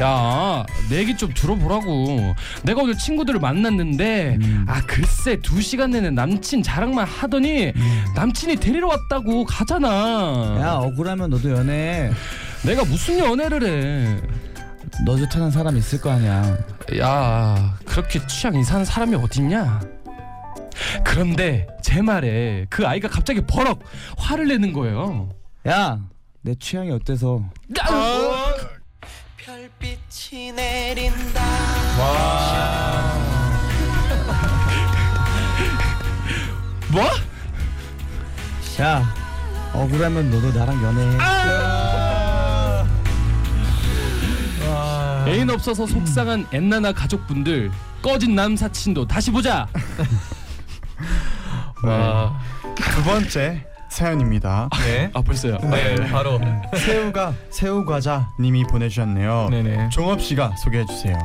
야, 0.00 0.64
내 0.88 0.98
얘기 0.98 1.16
좀 1.16 1.32
들어보라고. 1.34 2.34
내가 2.62 2.82
오늘 2.82 2.96
친구들을 2.96 3.40
만났는데, 3.40 4.38
음. 4.40 4.64
아 4.68 4.80
글쎄 4.86 5.36
두 5.42 5.60
시간 5.60 5.90
내내 5.90 6.10
남친 6.10 6.62
자랑만 6.62 7.06
하더니 7.06 7.72
남친이 8.14 8.56
데리러 8.56 8.88
왔다고 8.88 9.44
가잖아. 9.44 10.56
야, 10.60 10.72
억울하면 10.82 11.30
너도 11.30 11.50
연애. 11.50 12.10
내가 12.62 12.84
무슨 12.84 13.18
연애를 13.18 13.62
해? 13.64 14.20
너 15.04 15.16
좋다는 15.16 15.50
사람 15.50 15.76
있을 15.76 16.00
거 16.00 16.10
아니야. 16.10 16.56
야, 16.98 17.74
그렇게 17.84 18.24
취향 18.26 18.54
이상한 18.54 18.84
사람이 18.84 19.14
어딨냐? 19.16 19.80
그런데 21.04 21.66
제 21.82 22.00
말에 22.02 22.66
그 22.70 22.86
아이가 22.86 23.08
갑자기 23.08 23.40
버럭 23.46 23.80
화를 24.16 24.48
내는 24.48 24.72
거예요. 24.72 25.28
야, 25.66 25.98
내 26.42 26.54
취향이 26.54 26.90
어때서? 26.92 27.42
별빛이 29.36 30.52
내린다 30.52 31.40
뭐? 36.92 37.02
야, 38.80 39.02
억울하면 39.72 40.30
너도 40.30 40.52
나랑 40.56 40.80
연애해. 40.84 41.18
애인 45.28 45.50
없어서 45.50 45.84
속상한 45.86 46.46
엔나나 46.52 46.92
가족분들 46.92 47.72
꺼진 48.00 48.36
남사친도 48.36 49.08
다시 49.08 49.32
보자. 49.32 49.66
와. 51.82 52.38
두 52.76 53.02
번째 53.02 53.66
사연입니다. 53.96 54.68
네. 54.84 55.10
아 55.14 55.22
벌써요. 55.22 55.56
네, 55.62 55.94
바로. 56.10 56.38
새우가 56.76 57.32
새우 57.48 57.86
과자 57.86 58.28
님이 58.38 58.62
보내주셨네요. 58.64 59.48
네네. 59.50 59.88
종업 59.88 60.20
씨가 60.20 60.54
소개해 60.56 60.84
주세요. 60.84 61.16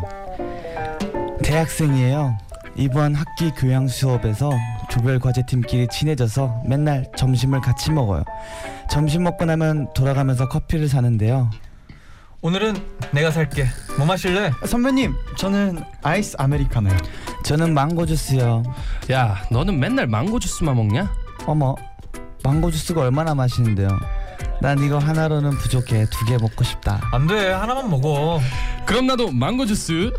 대학생이에요. 1.43 2.37
이번 2.77 3.13
학기 3.13 3.51
교양 3.51 3.89
수업에서 3.89 4.49
조별 4.89 5.19
과제팀끼리 5.19 5.89
친해져서 5.91 6.61
맨날 6.65 7.11
점심을 7.17 7.59
같이 7.59 7.91
먹어요. 7.91 8.23
점심 8.89 9.23
먹고 9.23 9.43
나면 9.43 9.89
돌아가면서 9.93 10.47
커피를 10.47 10.87
사는데요. 10.87 11.51
오늘은 12.41 12.75
내가 13.11 13.31
살게. 13.31 13.65
뭐 13.97 14.05
마실래? 14.07 14.49
선배님 14.65 15.13
저는 15.37 15.83
아이스 16.03 16.37
아메리카노요. 16.39 16.95
저는 17.43 17.73
망고 17.73 18.05
주스요. 18.05 18.63
야, 19.11 19.43
너는 19.51 19.77
맨날 19.77 20.07
망고 20.07 20.39
주스만 20.39 20.73
먹냐? 20.77 21.11
어머, 21.47 21.75
망고 22.43 22.71
주스가 22.71 23.01
얼마나 23.01 23.35
맛있는데요. 23.35 23.87
난 24.61 24.79
이거 24.79 24.97
하나로는 24.97 25.51
부족해. 25.51 26.05
두 26.09 26.25
개 26.25 26.37
먹고 26.37 26.63
싶다. 26.63 27.01
안 27.11 27.27
돼. 27.27 27.51
하나만 27.51 27.89
먹어. 27.89 28.39
그럼 28.85 29.07
나도 29.07 29.31
망고 29.31 29.65
주스. 29.65 30.11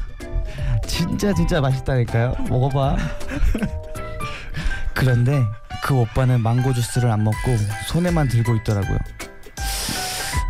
진짜 0.87 1.32
진짜 1.32 1.61
맛있다니까요. 1.61 2.35
먹어봐. 2.48 2.96
그런데 4.94 5.42
그 5.82 5.94
오빠는 5.94 6.40
망고 6.40 6.72
주스를 6.74 7.11
안 7.11 7.24
먹고 7.24 7.56
손에만 7.88 8.28
들고 8.28 8.56
있더라고요. 8.56 8.98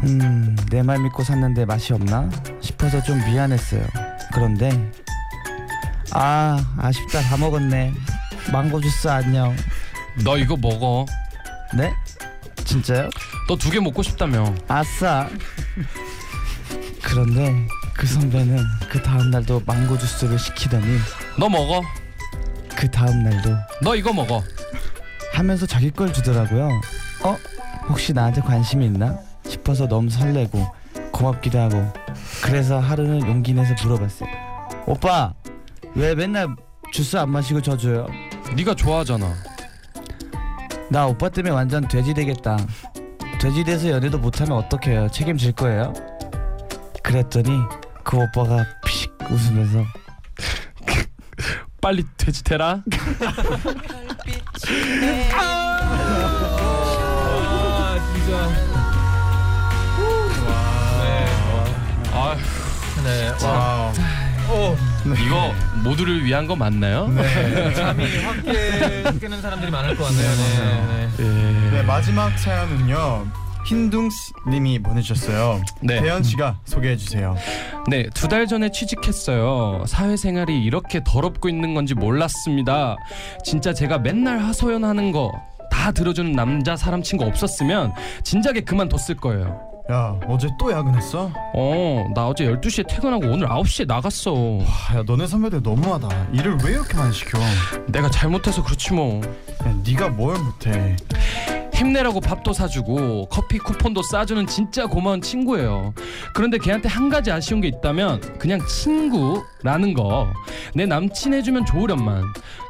음, 0.05 0.57
내 0.71 0.83
말 0.83 0.99
믿고 0.99 1.23
샀는데 1.23 1.65
맛이 1.65 1.93
없나 1.93 2.29
싶어서 2.61 3.01
좀 3.03 3.19
미안했어요. 3.25 3.85
그런데 4.33 4.91
아, 6.13 6.59
아쉽다. 6.79 7.21
다 7.21 7.37
먹었네. 7.37 7.93
망고 8.53 8.81
주스 8.81 9.09
안녕. 9.09 9.55
너 10.25 10.37
이거 10.37 10.57
먹어. 10.57 11.07
네? 11.75 11.93
진짜요? 12.65 13.09
너 13.49 13.57
두 13.57 13.71
개 13.71 13.81
먹고 13.81 14.03
싶다며. 14.03 14.55
아싸. 14.69 15.29
그런데 17.03 17.67
그 17.95 18.07
선배는 18.07 18.59
그 18.89 19.03
다음 19.03 19.31
날도 19.31 19.63
망고 19.67 19.99
주스를 19.99 20.39
시키더니 20.39 20.99
너 21.39 21.49
먹어. 21.49 21.83
그 22.75 22.91
다음 22.91 23.23
날도 23.25 23.51
너 23.83 23.95
이거 23.97 24.13
먹어. 24.13 24.43
하면서 25.33 25.67
자기 25.67 25.91
걸 25.91 26.13
주더라고요. 26.13 26.69
어? 27.25 27.37
혹시 27.89 28.13
나한테 28.13 28.41
관심이 28.43 28.87
있나? 28.87 29.19
싶어서 29.47 29.87
너무 29.89 30.09
설레고 30.09 30.67
고맙기도 31.11 31.59
하고 31.59 31.93
그래서 32.43 32.79
하루는 32.79 33.21
용기 33.27 33.53
내서 33.53 33.75
물어봤어요. 33.83 34.29
오빠 34.87 35.35
왜 35.95 36.15
맨날 36.15 36.49
주스 36.93 37.17
안 37.17 37.31
마시고 37.31 37.61
저 37.61 37.77
줘요? 37.77 38.07
네가 38.57 38.75
좋아하잖아. 38.75 39.27
나 40.93 41.07
오빠 41.07 41.31
때문에 41.31 41.55
완전 41.55 41.89
돼지 41.89 42.13
되겠다. 42.13 42.59
돼지 43.41 43.65
돼서 43.65 43.89
연애도 43.89 44.19
못하면 44.19 44.59
어떡해요? 44.59 45.09
책임질 45.09 45.53
거예요? 45.53 45.95
그랬더니 47.03 47.63
그 48.05 48.19
오빠가 48.19 48.67
피식 48.85 49.11
웃으면서 49.31 49.83
빨리 51.81 52.05
돼지 52.19 52.45
되라. 52.45 52.83
와 57.33 57.99
진짜. 58.13 58.49
네. 61.01 61.27
아, 62.13 62.37
네. 63.03 63.47
와. 63.47 63.93
오. 64.51 64.77
이거 65.07 65.55
모두를 65.83 66.25
위한 66.25 66.47
거 66.47 66.55
맞나요? 66.57 67.09
네. 67.09 67.75
잠이 67.75 68.05
확 68.25 68.43
깨, 68.45 69.19
깨는 69.21 69.41
사람들이 69.43 69.71
많을 69.71 69.97
것 69.97 70.05
같네요. 70.05 70.31
네. 70.31 71.09
네. 71.19 71.71
네 71.71 71.83
마지막 71.83 72.37
사연은요 72.39 73.27
흰둥님이 73.67 74.81
보내주셨어요. 74.83 75.63
네. 75.83 76.01
대현 76.01 76.23
씨가 76.23 76.59
소개해 76.65 76.97
주세요. 76.97 77.37
네, 77.89 78.09
두 78.15 78.27
달 78.29 78.47
전에 78.49 78.71
취직했어요. 78.73 79.85
사회생활이 79.87 80.63
이렇게 80.65 81.01
더럽고 81.05 81.49
있는 81.49 81.75
건지 81.75 81.95
몰랐습니다. 81.95 82.97
진짜 83.45 83.73
제가 83.73 83.99
맨날 83.99 84.39
하소연하는 84.41 85.13
거 85.13 85.31
다 85.73 85.91
들어주는 85.91 86.31
남자 86.33 86.77
사람 86.77 87.03
친구 87.03 87.25
없었으면 87.25 87.93
진작에 88.23 88.61
그만뒀을 88.61 89.17
거예요. 89.17 89.72
야 89.91 90.19
어제 90.29 90.49
또 90.59 90.71
야근했어? 90.71 91.31
어, 91.55 92.07
나 92.15 92.29
어제 92.29 92.45
12시에 92.47 92.87
퇴근하고 92.89 93.27
오늘 93.27 93.49
9시에 93.49 93.87
나갔어. 93.87 94.33
아, 94.61 94.97
야 94.99 95.03
너네 95.05 95.27
선배들 95.27 95.61
너무하다. 95.63 96.29
일을 96.33 96.57
왜 96.65 96.73
이렇게 96.73 96.97
많이 96.97 97.13
시켜? 97.13 97.41
야, 97.41 97.45
내가 97.89 98.09
잘못해서 98.09 98.63
그렇지 98.63 98.93
뭐. 98.95 99.21
네가 99.85 100.09
뭘 100.11 100.39
못해? 100.39 100.97
힘내라고 101.83 102.21
밥도 102.21 102.53
사주고 102.53 103.27
커피 103.29 103.59
쿠폰도 103.59 104.03
싸주는 104.03 104.47
진짜 104.47 104.87
고마운 104.87 105.21
친구예요. 105.21 105.93
그런데 106.33 106.59
걔한테 106.59 106.89
한 106.89 107.09
가지 107.09 107.33
아쉬운 107.33 107.61
게 107.61 107.69
있다면 107.69 108.21
그냥 108.39 108.61
친구라는 108.67 109.93
거. 109.95 110.33
내 110.75 110.87
남친 110.87 111.35
해주면 111.35 111.67
좋으련만. 111.67 112.23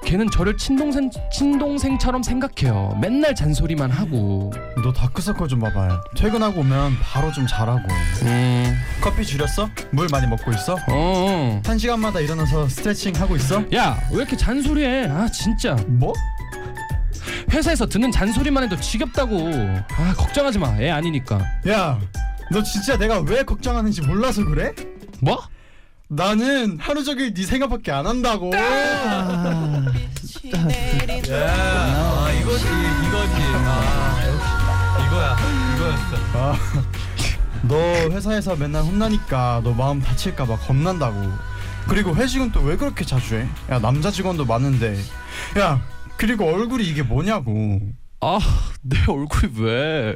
걔는 0.05 0.31
저를 0.31 0.57
친동생 0.57 1.11
친동생처럼 1.31 2.23
생각해요. 2.23 2.99
맨날 3.01 3.35
잔소리만 3.35 3.91
하고. 3.91 4.51
너 4.83 4.93
다크서클 4.93 5.47
좀 5.47 5.61
봐봐. 5.61 6.01
퇴근하고 6.17 6.61
오면 6.61 6.97
바로 7.03 7.31
좀 7.33 7.47
자라고. 7.47 7.83
음, 8.23 8.75
커피 9.03 9.25
줄였어? 9.25 9.69
물 9.91 10.09
많이 10.11 10.27
먹고 10.27 10.51
있어? 10.53 10.77
어. 10.91 11.61
한 11.65 11.79
시간마다 11.79 12.19
일어나서 12.21 12.69
스트레칭 12.69 13.15
하고 13.17 13.37
있어? 13.37 13.63
야, 13.75 13.99
왜 14.11 14.17
이렇게 14.19 14.37
잔소리해? 14.37 15.07
아, 15.09 15.29
진짜. 15.29 15.77
뭐? 15.87 16.13
회사에서 17.53 17.87
듣는 17.87 18.11
잔소리만 18.11 18.65
해도 18.65 18.77
지겹다고. 18.81 19.37
아, 19.97 20.15
걱정하지 20.17 20.59
마. 20.59 20.75
애 20.79 20.91
아니니까. 20.91 21.39
야, 21.69 22.01
너 22.51 22.63
진짜 22.63 22.97
내가 22.97 23.21
왜 23.21 23.43
걱정하는지 23.43 24.01
몰라서 24.03 24.45
그래? 24.45 24.73
뭐? 25.21 25.41
나는 26.09 26.79
하루 26.81 27.05
종일 27.05 27.33
네 27.33 27.45
생각밖에 27.45 27.91
안 27.93 28.07
한다고. 28.07 28.51
야, 28.55 28.61
아 31.35 32.31
이거지 32.33 32.65
이거지. 32.65 33.33
아 33.65 34.21
역시 34.27 35.07
이거야 35.07 35.37
이거였어. 35.77 36.17
아, 36.35 36.57
너 37.63 37.77
회사에서 38.11 38.57
맨날 38.57 38.83
혼나니까 38.83 39.63
너 39.65 39.73
마음 39.73 40.01
다칠까봐 40.03 40.59
겁난다고. 40.59 41.33
그리고 41.89 42.15
회식은 42.15 42.53
또 42.53 42.61
왜 42.61 42.77
그렇게 42.77 43.05
자주 43.05 43.37
해? 43.37 43.49
야 43.71 43.79
남자 43.79 44.11
직원도 44.11 44.45
많은데. 44.45 44.99
야 45.59 45.81
그리고 46.17 46.47
얼굴이 46.47 46.85
이게 46.85 47.03
뭐냐고. 47.03 47.81
아, 48.21 48.39
내 48.83 48.97
얼굴이 49.09 49.53
왜? 49.59 50.15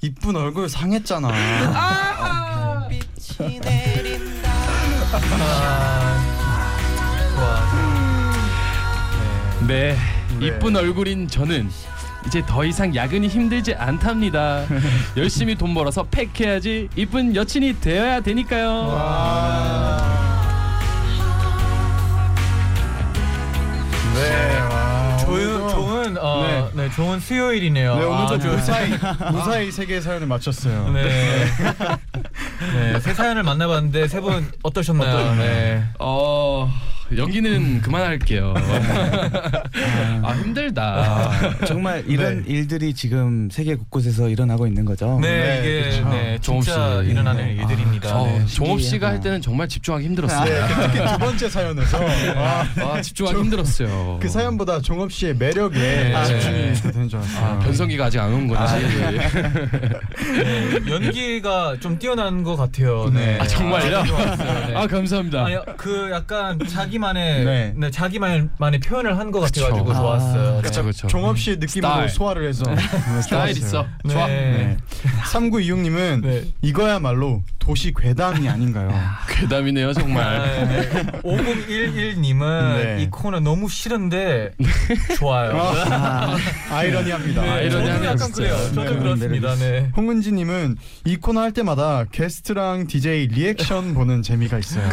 이쁜 0.00 0.36
얼굴 0.36 0.68
상했잖아. 0.68 1.28
좋아. 3.36 3.58
네, 9.66 9.96
네. 10.38 10.46
이쁜 10.46 10.76
얼굴인 10.76 11.28
저는 11.28 11.68
이제 12.26 12.42
더 12.46 12.64
이상 12.64 12.94
야근이 12.94 13.28
힘들지 13.28 13.74
않답니다. 13.74 14.64
열심히 15.16 15.54
돈 15.54 15.74
벌어서 15.74 16.04
팩해야지 16.04 16.88
이쁜 16.96 17.34
여친이 17.36 17.80
되어야 17.80 18.20
되니까요. 18.20 20.31
좋은 26.96 27.20
수요일이네요. 27.20 27.96
네 27.96 28.04
오늘도 28.04 28.34
아주. 28.34 28.48
무사히 28.48 28.90
무사히 29.32 29.72
세 29.72 29.86
개의 29.86 30.02
사연을 30.02 30.26
마쳤어요. 30.26 30.90
네. 30.92 31.44
네, 32.74 33.00
새 33.00 33.14
사연을 33.14 33.42
만나봤는데 33.42 34.08
세 34.08 34.20
분 34.20 34.50
어떠셨나요? 34.62 35.34
네. 35.36 35.84
어, 35.98 36.70
여기는 37.16 37.80
그만할게요. 37.82 38.54
아 40.22 40.32
힘들다. 40.34 40.82
아, 40.82 41.64
정말 41.66 42.04
이런 42.06 42.44
일들이 42.46 42.94
지금 42.94 43.48
세계 43.50 43.74
곳곳에서 43.74 44.28
일어나고 44.28 44.66
있는 44.66 44.84
거죠. 44.84 45.18
네, 45.20 45.28
네, 45.30 45.58
이게 45.60 45.90
그쵸. 45.90 46.08
네, 46.10 46.38
종업 46.40 46.62
진짜 46.64 47.02
씨. 47.02 47.10
일어나는 47.10 47.44
네. 47.46 47.52
일들입니다. 47.62 48.16
어, 48.16 48.26
네. 48.26 48.46
종업 48.46 48.80
씨가. 48.80 49.02
할 49.12 49.20
때는 49.20 49.42
정말 49.42 49.68
집중하기 49.68 50.04
힘들었어요. 50.06 50.44
네, 50.44 50.60
특히 50.86 51.06
두 51.12 51.18
번째 51.18 51.48
사연에서 51.48 51.98
아, 52.36 52.66
아, 52.80 53.00
집중하기 53.02 53.38
힘들었어요. 53.38 54.18
그 54.22 54.28
사연보다 54.28 54.80
종업 54.80 55.12
씨의 55.12 55.34
매력에 55.36 55.78
네. 55.78 56.24
집중이 56.24 56.92
되는 56.92 57.08
줄 57.08 57.18
알았어요. 57.18 57.44
아, 57.44 57.58
변성기가 57.58 58.04
아직 58.06 58.20
안 58.20 58.32
온 58.32 58.46
건지. 58.48 58.74
네, 60.32 60.90
연기가 60.90 61.76
좀 61.80 61.98
뛰어난 61.98 62.42
것 62.42 62.56
같아요. 62.56 63.10
네. 63.12 63.38
아, 63.40 63.46
정말요? 63.46 64.02
네. 64.04 64.74
아 64.74 64.86
감사합니다. 64.86 65.46
그 65.76 66.10
약간 66.12 66.58
자기 66.68 66.98
만의 67.02 67.44
네. 67.44 67.72
네. 67.76 67.90
자기만의 67.90 68.48
표현을 68.84 69.18
한 69.18 69.30
것 69.32 69.40
같아 69.40 69.62
가지고 69.68 69.84
그쵸. 69.86 69.98
좋았어요. 69.98 70.58
아, 70.58 70.60
그쵸 70.62 70.84
그쵸. 70.84 71.06
종업 71.08 71.38
씨의 71.38 71.56
느낌으로 71.58 71.90
스타일. 71.92 72.08
소화를 72.08 72.48
해서 72.48 72.64
스타일 73.22 73.56
있어. 73.56 73.86
네. 74.04 74.12
좋아. 74.14 74.26
네. 74.26 74.76
3926님은 75.32 76.20
네. 76.22 76.44
이거야말로 76.62 77.42
도시 77.58 77.92
괴담이 77.96 78.48
아닌가요? 78.48 78.90
괴담이네요 79.28 79.92
정말. 79.94 80.22
아, 80.24 80.64
네. 80.64 80.90
5011님은 81.22 82.74
네. 82.96 83.02
이 83.02 83.10
코너 83.10 83.40
너무 83.40 83.68
싫은데 83.68 84.50
좋아요. 85.18 85.56
아, 85.90 86.36
아이러니합니다. 86.70 87.42
네, 87.42 87.70
저도 87.70 88.04
약간. 88.04 88.32
그래요. 88.32 88.56
저도 88.74 88.82
네. 88.84 88.98
그렇습니다. 88.98 89.54
네. 89.56 89.90
홍은지님은 89.96 90.76
이 91.06 91.16
코너 91.16 91.40
할 91.40 91.52
때마다 91.52 92.04
게스트랑 92.12 92.86
DJ 92.86 93.28
리액션 93.28 93.94
보는 93.94 94.22
재미가 94.22 94.58
있어요. 94.58 94.88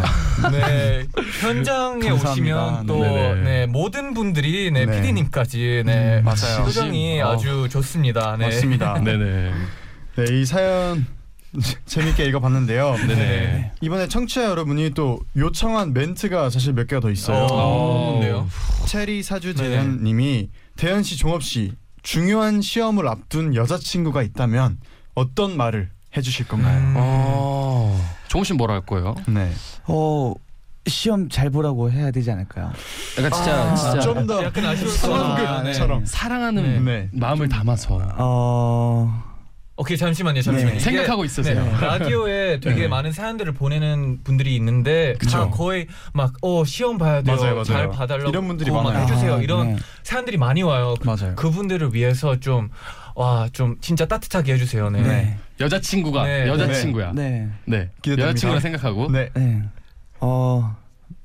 네 0.52 1.06
현장 1.42 1.99
에 2.06 2.10
감사합니다. 2.10 2.66
오시면 2.66 2.86
또 2.86 3.00
네네. 3.02 3.42
네, 3.42 3.66
모든 3.68 4.14
분들이 4.14 4.72
네, 4.72 4.86
네. 4.86 5.02
PD님까지 5.02 5.84
네, 5.86 6.20
음, 6.20 6.24
맞아요. 6.24 6.66
표정이 6.66 7.22
어. 7.22 7.32
아주 7.32 7.68
좋습니다. 7.70 8.38
네. 8.38 8.46
맞습니다. 8.46 9.00
네. 9.04 9.18
네 9.18 9.52
네. 10.16 10.40
이 10.40 10.46
사연 10.46 11.06
재밌게 11.86 12.26
읽어봤는데요. 12.26 12.96
네네. 13.08 13.72
이번에 13.82 14.08
청취자 14.08 14.46
여러분이 14.46 14.92
또 14.92 15.20
요청한 15.36 15.94
멘트가 15.94 16.50
사실 16.50 16.74
몇 16.74 16.88
개가 16.88 17.00
더 17.00 17.10
있어요. 17.10 17.38
어, 17.46 18.12
뭔데요? 18.12 18.48
체리 18.86 19.24
사주 19.24 19.56
네. 19.56 19.64
재현님이 19.64 20.50
대현 20.76 21.04
씨, 21.04 21.18
종업 21.18 21.44
씨 21.44 21.74
중요한 22.04 22.62
시험을 22.62 23.08
앞둔 23.08 23.56
여자친구가 23.56 24.24
있다면 24.24 24.78
어떤 25.16 25.58
말을 25.58 25.90
해주실 26.16 26.48
건가요? 26.48 26.78
음. 26.80 26.94
어. 26.98 28.20
씨 28.44 28.54
뭐라 28.54 28.76
할 28.76 28.82
거예요? 28.82 29.16
네. 29.28 29.52
어 29.86 30.34
시험 30.90 31.30
잘 31.30 31.50
보라고 31.50 31.92
해야 31.92 32.12
되지 32.12 32.32
않을까요? 32.32 32.72
그러니까 33.16 33.36
진짜 33.38 33.76
진짜 33.76 34.00
좀더 34.00 34.44
약간 34.44 34.64
같아요. 34.64 35.64
네. 35.64 36.06
사랑하는 36.06 36.86
네. 36.86 37.10
마음을 37.14 37.48
담아서 37.48 38.00
어 38.18 39.24
오케이 39.78 39.96
잠시만요 39.98 40.42
잠시만요 40.42 40.74
네. 40.74 40.80
생각하고 40.80 41.24
있으세요. 41.24 41.64
네, 41.64 41.72
라디오에 41.80 42.60
되게 42.60 42.82
네. 42.82 42.88
많은 42.90 43.14
사연들을 43.14 43.54
보내는 43.54 44.24
분들이 44.24 44.54
있는데 44.58 45.16
그쵸. 45.20 45.38
다 45.38 45.50
거의 45.50 45.88
막 46.14 46.34
어 46.42 46.66
시험 46.66 46.98
봐야 46.98 47.22
돼요 47.22 47.36
맞아요, 47.38 47.52
맞아요. 47.54 47.64
잘 47.64 47.90
봐달라고 47.90 48.30
이런 48.30 48.48
분들이 48.48 48.72
막 48.72 48.84
많아요. 48.84 49.04
해주세요 49.04 49.36
아, 49.36 49.38
이런 49.38 49.76
네. 49.76 49.80
사연들이 50.04 50.36
많이 50.38 50.64
와요 50.64 50.96
그, 51.00 51.06
맞아요. 51.08 51.34
그 51.36 51.50
분들을 51.50 51.94
위해서 51.94 52.40
좀 52.40 52.70
와 53.16 53.50
좀 53.52 53.76
진짜 53.82 54.06
따뜻하게 54.06 54.54
해주세요 54.54 54.90
네, 54.92 55.02
네. 55.02 55.38
여자친구가 55.60 56.24
네, 56.24 56.48
여자친구야. 56.48 57.12
네. 57.14 57.50
네. 57.66 57.90
여자친구라 58.08 58.62
생각하고. 58.62 59.12
네. 59.12 59.30
네. 59.34 59.62
어 60.22 60.74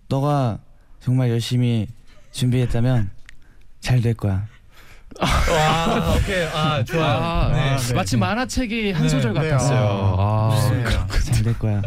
너가 0.09 0.61
정말 1.01 1.31
열심히 1.31 1.87
준비했다면 2.33 3.11
잘 3.81 4.01
될 4.01 4.15
거야. 4.15 4.49
와 5.21 6.15
오케이 6.17 6.45
아 6.53 6.83
좋아요 6.85 7.05
아, 7.05 7.51
네. 7.53 7.77
네. 7.77 7.95
마치 7.95 8.17
만화책이 8.17 8.93
한 8.93 9.03
네, 9.03 9.09
소절 9.09 9.33
네, 9.35 9.41
같았어요. 9.49 10.17
아, 10.19 10.51
아, 10.53 10.57
좋습니다. 10.57 11.07
잘될 11.35 11.59
거야. 11.59 11.83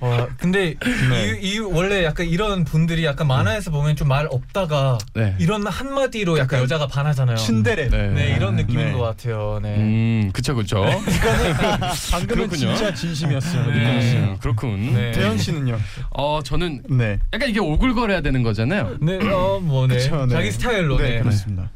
와, 0.00 0.26
근데 0.38 0.74
네. 1.10 1.38
이, 1.40 1.54
이 1.54 1.58
원래 1.58 2.04
약간 2.04 2.26
이런 2.26 2.64
분들이 2.64 3.04
약간 3.04 3.26
만화에서 3.28 3.70
보면 3.70 3.94
좀 3.94 4.06
말 4.06 4.28
없다가 4.30 4.98
네. 5.14 5.34
이런 5.40 5.66
한 5.66 5.92
마디로 5.92 6.34
약간 6.38 6.46
약간 6.46 6.62
여자가 6.62 6.86
반하잖아요. 6.86 7.36
츤데레. 7.36 7.88
네. 7.88 8.08
네, 8.10 8.34
이런 8.36 8.54
느낌인 8.54 8.86
네. 8.86 8.92
것 8.92 9.00
같아요. 9.00 9.58
네. 9.60 9.74
음, 9.76 10.30
그쵸 10.32 10.54
그쵸. 10.54 10.84
방금은 12.12 12.26
그렇군요. 12.48 12.76
진짜 12.76 12.94
진심이었어요. 12.94 13.66
네. 13.72 14.36
그렇군. 14.40 14.94
네. 14.94 15.10
대현 15.10 15.36
씨는요? 15.38 15.76
어 16.10 16.40
저는 16.44 16.82
네. 16.90 17.18
약간 17.32 17.48
이게 17.48 17.58
오글거려야 17.58 18.20
되는 18.20 18.42
거잖아요. 18.44 18.96
네, 19.00 19.16
어, 19.28 19.58
뭐, 19.60 19.86
네. 19.88 19.96
그쵸, 19.96 20.26
네. 20.26 20.34
자기 20.34 20.52
스타일로, 20.52 20.98
네, 20.98 21.10
네. 21.16 21.18
그렇습니다. 21.20 21.68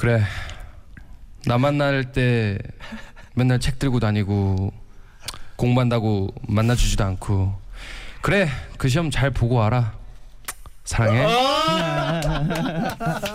그래. 0.00 0.22
나 1.44 1.58
만날 1.58 2.10
때 2.10 2.56
맨날 3.34 3.60
책 3.60 3.78
들고 3.78 4.00
다니고 4.00 4.72
공부한다고 5.56 6.30
만나주지도 6.48 7.04
않고 7.04 7.54
그래 8.22 8.48
그 8.78 8.88
시험 8.88 9.10
잘 9.10 9.30
보고 9.30 9.56
와라. 9.56 9.92
사랑해. 10.84 11.26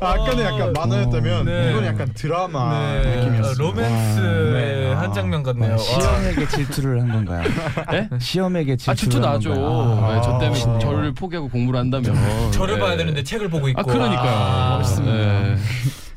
아, 0.00 0.10
아까는 0.12 0.44
약간 0.44 0.72
만화였다면 0.72 1.44
네. 1.46 1.70
이건 1.70 1.84
약간 1.86 2.10
드라마 2.14 2.80
네. 2.80 2.98
어, 2.98 3.24
느낌이었어요. 3.24 3.54
로맨스의 3.58 4.52
네. 4.52 4.92
한 4.92 5.12
장면 5.12 5.42
같네요. 5.42 5.72
아, 5.72 5.76
와. 5.76 5.78
시험에게 5.78 6.48
질투를 6.48 7.00
한 7.02 7.12
건가요? 7.12 7.42
네? 7.90 8.08
시험에게 8.18 8.72
아 8.72 8.76
질투를 8.76 8.96
질투 8.96 9.16
한 9.26 9.32
나죠. 9.34 9.54
건가요? 9.54 10.14
네, 10.14 10.20
저 10.22 10.38
때문에 10.38 10.76
아. 10.76 10.78
저를 10.78 11.14
포기하고 11.14 11.48
공부를 11.48 11.80
한다면 11.80 12.14
저를 12.52 12.74
네. 12.74 12.80
봐야 12.80 12.96
되는데 12.96 13.22
책을 13.22 13.48
보고 13.48 13.68
있고. 13.68 13.80
아 13.80 13.84
그러니까요. 13.84 14.30
아, 14.34 14.76
멋있습니다. 14.78 15.14
네. 15.14 15.56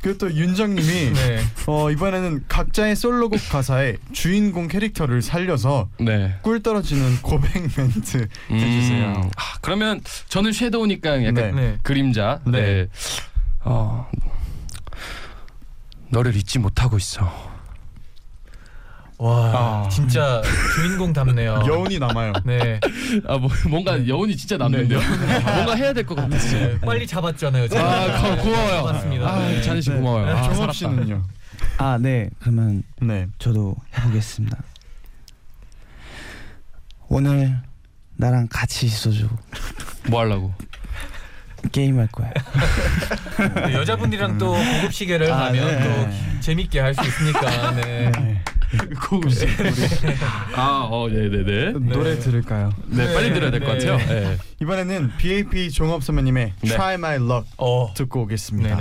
그리고 0.02 0.18
또 0.18 0.34
윤정님이 0.34 1.14
네. 1.14 1.40
어, 1.68 1.92
이번에는 1.92 2.46
각자의 2.48 2.96
솔로곡 2.96 3.38
가사에 3.52 3.98
주인공 4.14 4.70
캐릭터를 4.70 5.22
살려서 5.22 5.90
네. 6.00 6.36
꿀 6.42 6.64
떨어지는 6.64 7.18
고백 7.22 7.50
멘트 7.76 8.28
해주세요. 8.50 9.08
음, 9.18 9.30
아, 9.36 9.58
그러면 9.60 10.00
저는 10.30 10.54
섀도우니까 10.54 11.26
약간 11.26 11.34
네. 11.34 11.52
네. 11.52 11.78
그림자. 11.84 12.40
네. 12.46 12.88
네. 13.66 13.72
어, 13.72 14.08
너를 16.10 16.36
잊지 16.36 16.60
못하고 16.60 16.98
있어. 16.98 17.50
와, 19.18 19.84
아. 19.86 19.90
진짜 19.90 20.42
주인공 20.76 21.12
답네요. 21.12 21.62
여운이 21.68 22.00
남아요. 22.00 22.32
네. 22.46 22.80
아, 23.28 23.38
뭐, 23.38 23.50
뭔가 23.70 24.08
여운이 24.08 24.36
진짜 24.38 24.56
남는데요. 24.58 24.98
뭔가 25.44 25.76
해야 25.76 25.92
될 25.92 26.06
것 26.06 26.16
같았어요. 26.16 26.68
네. 26.68 26.80
빨리 26.80 27.06
잡았잖아요. 27.06 27.68
제가. 27.68 27.84
아, 27.84 28.36
고, 28.38 28.44
고마워요. 28.44 28.76
잡았습니다. 28.88 29.28
아, 29.30 29.40
네. 29.40 29.62
찬희 29.62 29.82
씨 29.82 29.90
고마워요. 29.92 30.28
아, 30.38 30.42
종업 30.44 30.56
살았다. 30.56 30.74
씨는요? 30.74 31.24
아, 31.80 31.98
네. 32.02 32.30
그러면 32.40 32.84
네. 33.02 33.28
저도 33.40 33.76
해보겠습니다. 33.98 34.58
오늘 37.10 37.60
나랑 38.16 38.48
같이 38.50 38.86
있어줘. 38.86 39.28
뭐 40.10 40.22
하려고? 40.22 40.54
게임 41.72 42.00
할 42.00 42.08
거야. 42.08 42.32
네, 43.68 43.74
여자분들이랑 43.74 44.38
또 44.38 44.54
고급 44.54 44.94
시계를 44.94 45.32
아, 45.32 45.48
하면 45.48 45.66
네. 45.68 45.84
또 45.84 46.40
재밌게 46.42 46.80
할 46.80 46.94
수 46.94 47.02
있으니까. 47.08 47.72
네. 47.82 48.12
네. 48.12 48.42
고급식 49.02 49.50
아, 50.56 50.88
어, 50.92 51.08
네, 51.10 51.28
네, 51.28 51.44
네. 51.44 51.72
노래 51.72 52.20
들을까요? 52.20 52.72
네, 52.86 53.12
빨리 53.16 53.34
들어야 53.34 53.50
될것 53.50 53.80
네. 53.80 53.88
같아요. 53.88 54.08
네. 54.08 54.38
이번에는 54.62 55.12
BAP 55.18 55.72
종업 55.72 56.04
선배님의 56.04 56.54
네. 56.62 56.70
Try 56.70 56.94
My 56.96 57.16
Luck 57.16 57.50
어. 57.58 57.92
듣고 57.96 58.22
오겠습니다. 58.24 58.78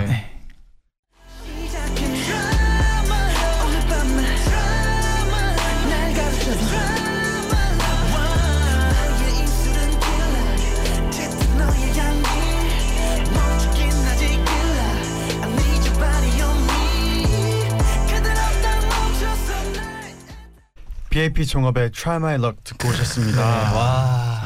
BAP 21.19 21.45
종업의 21.45 21.91
Try 21.91 22.15
My 22.15 22.35
Luck 22.35 22.55
듣고 22.63 22.87
오셨습니다. 22.87 23.41
와. 23.75 23.75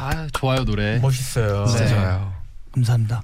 아, 0.09 0.27
좋아요, 0.33 0.65
노래. 0.65 0.97
멋있어요. 0.97 1.67
진짜 1.67 1.83
네. 1.85 1.89
좋아요. 1.91 2.33
감사합니다. 2.73 3.21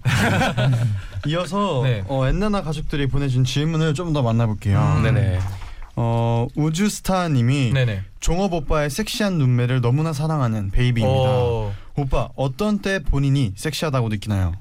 이어서 1.26 1.82
네. 1.84 2.04
어, 2.08 2.28
엔나나 2.28 2.62
가족들이 2.62 3.08
보내준 3.08 3.44
질문을 3.46 3.96
좀 3.96 4.14
더 4.14 4.22
만나볼게요. 4.22 4.80
음. 4.98 5.02
네네. 5.04 5.40
어, 5.96 6.46
우주스타님이 6.56 7.72
네네. 7.74 8.02
종업 8.20 8.54
오빠의 8.54 8.92
섹시한 8.92 9.40
눈매를 9.40 9.82
너무나 9.82 10.14
사랑하는 10.14 10.70
베이비입니다. 10.70 11.20
어. 11.30 11.74
오빠 11.96 12.30
어떤 12.36 12.78
때 12.80 13.00
본인이 13.00 13.54
섹시하다고 13.56 14.10
느끼나요? 14.10 14.54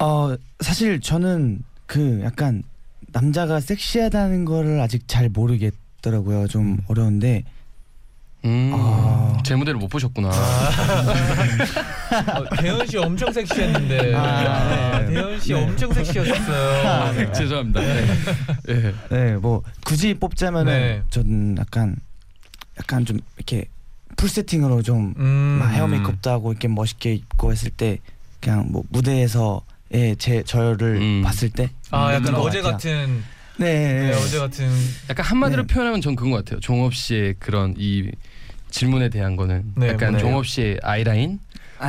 어, 0.00 0.34
사실 0.58 1.00
저는 1.00 1.62
그 1.86 2.20
약간 2.24 2.64
남자가 3.12 3.60
섹시하다는 3.60 4.44
거를 4.44 4.80
아직 4.80 5.06
잘 5.06 5.28
모르겠더라고요. 5.28 6.48
좀 6.48 6.78
어려운데 6.88 7.44
음, 8.44 8.72
아. 8.74 9.38
제 9.44 9.54
무대를 9.54 9.78
못 9.78 9.88
보셨구나. 9.88 10.28
어, 10.28 10.34
대현 12.60 12.86
씨 12.86 12.98
엄청 12.98 13.32
섹시했는데. 13.32 14.14
아, 14.14 14.22
아, 14.22 14.98
네. 15.00 15.06
대현 15.06 15.40
씨 15.40 15.52
네. 15.52 15.62
엄청 15.62 15.92
섹시했어요. 15.92 16.88
아, 16.88 17.12
네, 17.12 17.30
죄송합니다. 17.32 17.80
네. 17.80 18.06
네. 18.64 18.94
네, 19.10 19.36
뭐 19.36 19.62
굳이 19.84 20.14
뽑자면은 20.14 20.72
네. 20.72 21.02
저는 21.10 21.56
약간 21.58 21.96
약간 22.78 23.04
좀 23.04 23.18
이렇게 23.36 23.66
풀 24.16 24.28
세팅으로 24.28 24.82
좀 24.82 25.14
음. 25.18 25.58
막 25.60 25.68
헤어 25.68 25.86
메이크업도 25.86 26.30
하고 26.30 26.50
이렇게 26.52 26.68
멋있게 26.68 27.14
입고 27.14 27.52
했을 27.52 27.70
때 27.70 27.98
그냥 28.40 28.66
뭐 28.70 28.82
무대에서의 28.90 30.16
제 30.18 30.42
저를 30.44 30.96
음. 31.00 31.22
봤을 31.22 31.48
때 31.50 31.70
아, 31.90 32.08
약간 32.08 32.22
그런 32.24 32.40
것 32.40 32.46
어제 32.48 32.60
같아요. 32.60 32.72
같은. 32.72 33.24
네, 33.58 34.10
네, 34.10 34.14
어제 34.14 34.38
같은. 34.38 34.68
약간 35.10 35.24
한마디로 35.26 35.66
네. 35.66 35.72
표현하면 35.74 36.00
전 36.00 36.16
그런 36.16 36.32
것 36.32 36.38
같아요. 36.38 36.58
종업 36.60 36.94
씨의 36.94 37.34
그런 37.38 37.74
이 37.78 38.10
질문에 38.72 39.10
대한 39.10 39.36
거는 39.36 39.74
네, 39.76 39.88
약간 39.90 40.14
네. 40.14 40.18
종업 40.18 40.46
씨의 40.46 40.80
아이라인, 40.82 41.38
아, 41.78 41.86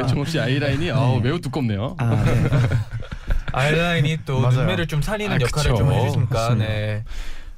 아, 0.00 0.06
종업 0.06 0.28
씨 0.28 0.38
아이라인이 0.38 0.90
아우, 0.92 1.20
매우 1.20 1.40
두껍네요. 1.40 1.96
아, 1.98 2.22
네. 2.24 2.48
아이라인이 3.52 4.18
또 4.24 4.40
맞아요. 4.40 4.60
눈매를 4.60 4.86
좀 4.86 5.02
살리는 5.02 5.32
아, 5.32 5.34
역할을 5.40 5.72
그쵸. 5.72 5.76
좀. 5.76 5.88
맞습니다. 5.88 6.54
네. 6.54 7.04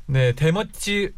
네, 0.07 0.33
대멋지 0.33 1.11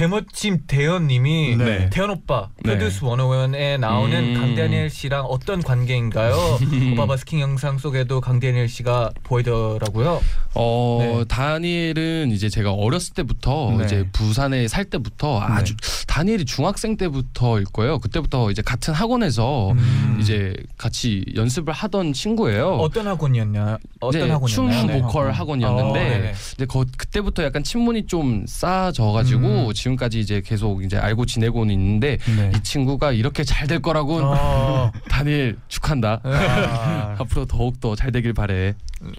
대멋짐 0.00 0.60
대현님이 0.66 1.56
네. 1.58 1.90
태현 1.90 2.08
오빠 2.08 2.48
네. 2.62 2.78
프로듀스 2.78 3.02
101에 3.02 3.78
나오는 3.78 4.34
음. 4.34 4.34
강다니엘 4.34 4.88
씨랑 4.88 5.26
어떤 5.26 5.62
관계인가요? 5.62 6.34
오빠 6.94 7.04
버스킹 7.04 7.38
영상 7.38 7.76
속에도 7.76 8.22
강다니엘 8.22 8.66
씨가 8.66 9.10
보이더라고요. 9.22 10.22
어 10.54 10.98
네. 11.02 11.24
다니엘은 11.28 12.30
이제 12.32 12.48
제가 12.48 12.72
어렸을 12.72 13.12
때부터 13.12 13.74
네. 13.76 13.84
이제 13.84 14.06
부산에 14.10 14.68
살 14.68 14.86
때부터 14.86 15.38
아주 15.38 15.74
다니엘이 16.06 16.46
중학생 16.46 16.96
때부터일 16.96 17.64
거예요. 17.66 17.98
그때부터 17.98 18.50
이제 18.50 18.62
같은 18.62 18.94
학원에서 18.94 19.72
음. 19.72 20.18
이제 20.18 20.54
같이 20.78 21.24
연습을 21.36 21.74
하던 21.74 22.14
친구예요. 22.14 22.76
어떤 22.76 23.06
학원이었냐? 23.06 23.78
어떤 24.00 24.22
네, 24.22 24.30
학원이었나요? 24.30 24.80
춤 24.80 24.86
네. 24.86 25.02
보컬 25.02 25.28
어, 25.28 25.30
학원이었는데 25.30 26.00
네네. 26.00 26.32
근데 26.56 26.66
거, 26.66 26.84
그때부터 26.96 27.44
약간 27.44 27.62
친분이 27.62 28.06
좀 28.06 28.44
쌓아져 28.48 29.04
가지고 29.12 29.68
음. 29.68 29.72
지금 29.72 29.89
까지 29.96 30.20
이제 30.20 30.40
계속 30.44 30.84
이제 30.84 30.96
알고 30.96 31.26
지내고는 31.26 31.72
있는데 31.74 32.18
네. 32.36 32.52
이 32.56 32.62
친구가 32.62 33.12
이렇게 33.12 33.44
잘 33.44 33.66
될 33.68 33.80
거라고는 33.82 34.24
어, 34.36 34.90
다니엘 35.08 35.56
축한다. 35.68 36.20
아, 36.24 37.16
앞으로 37.20 37.44
더욱 37.46 37.78
더 37.80 37.94
잘 37.94 38.10
되길 38.12 38.32
바래. 38.32 38.74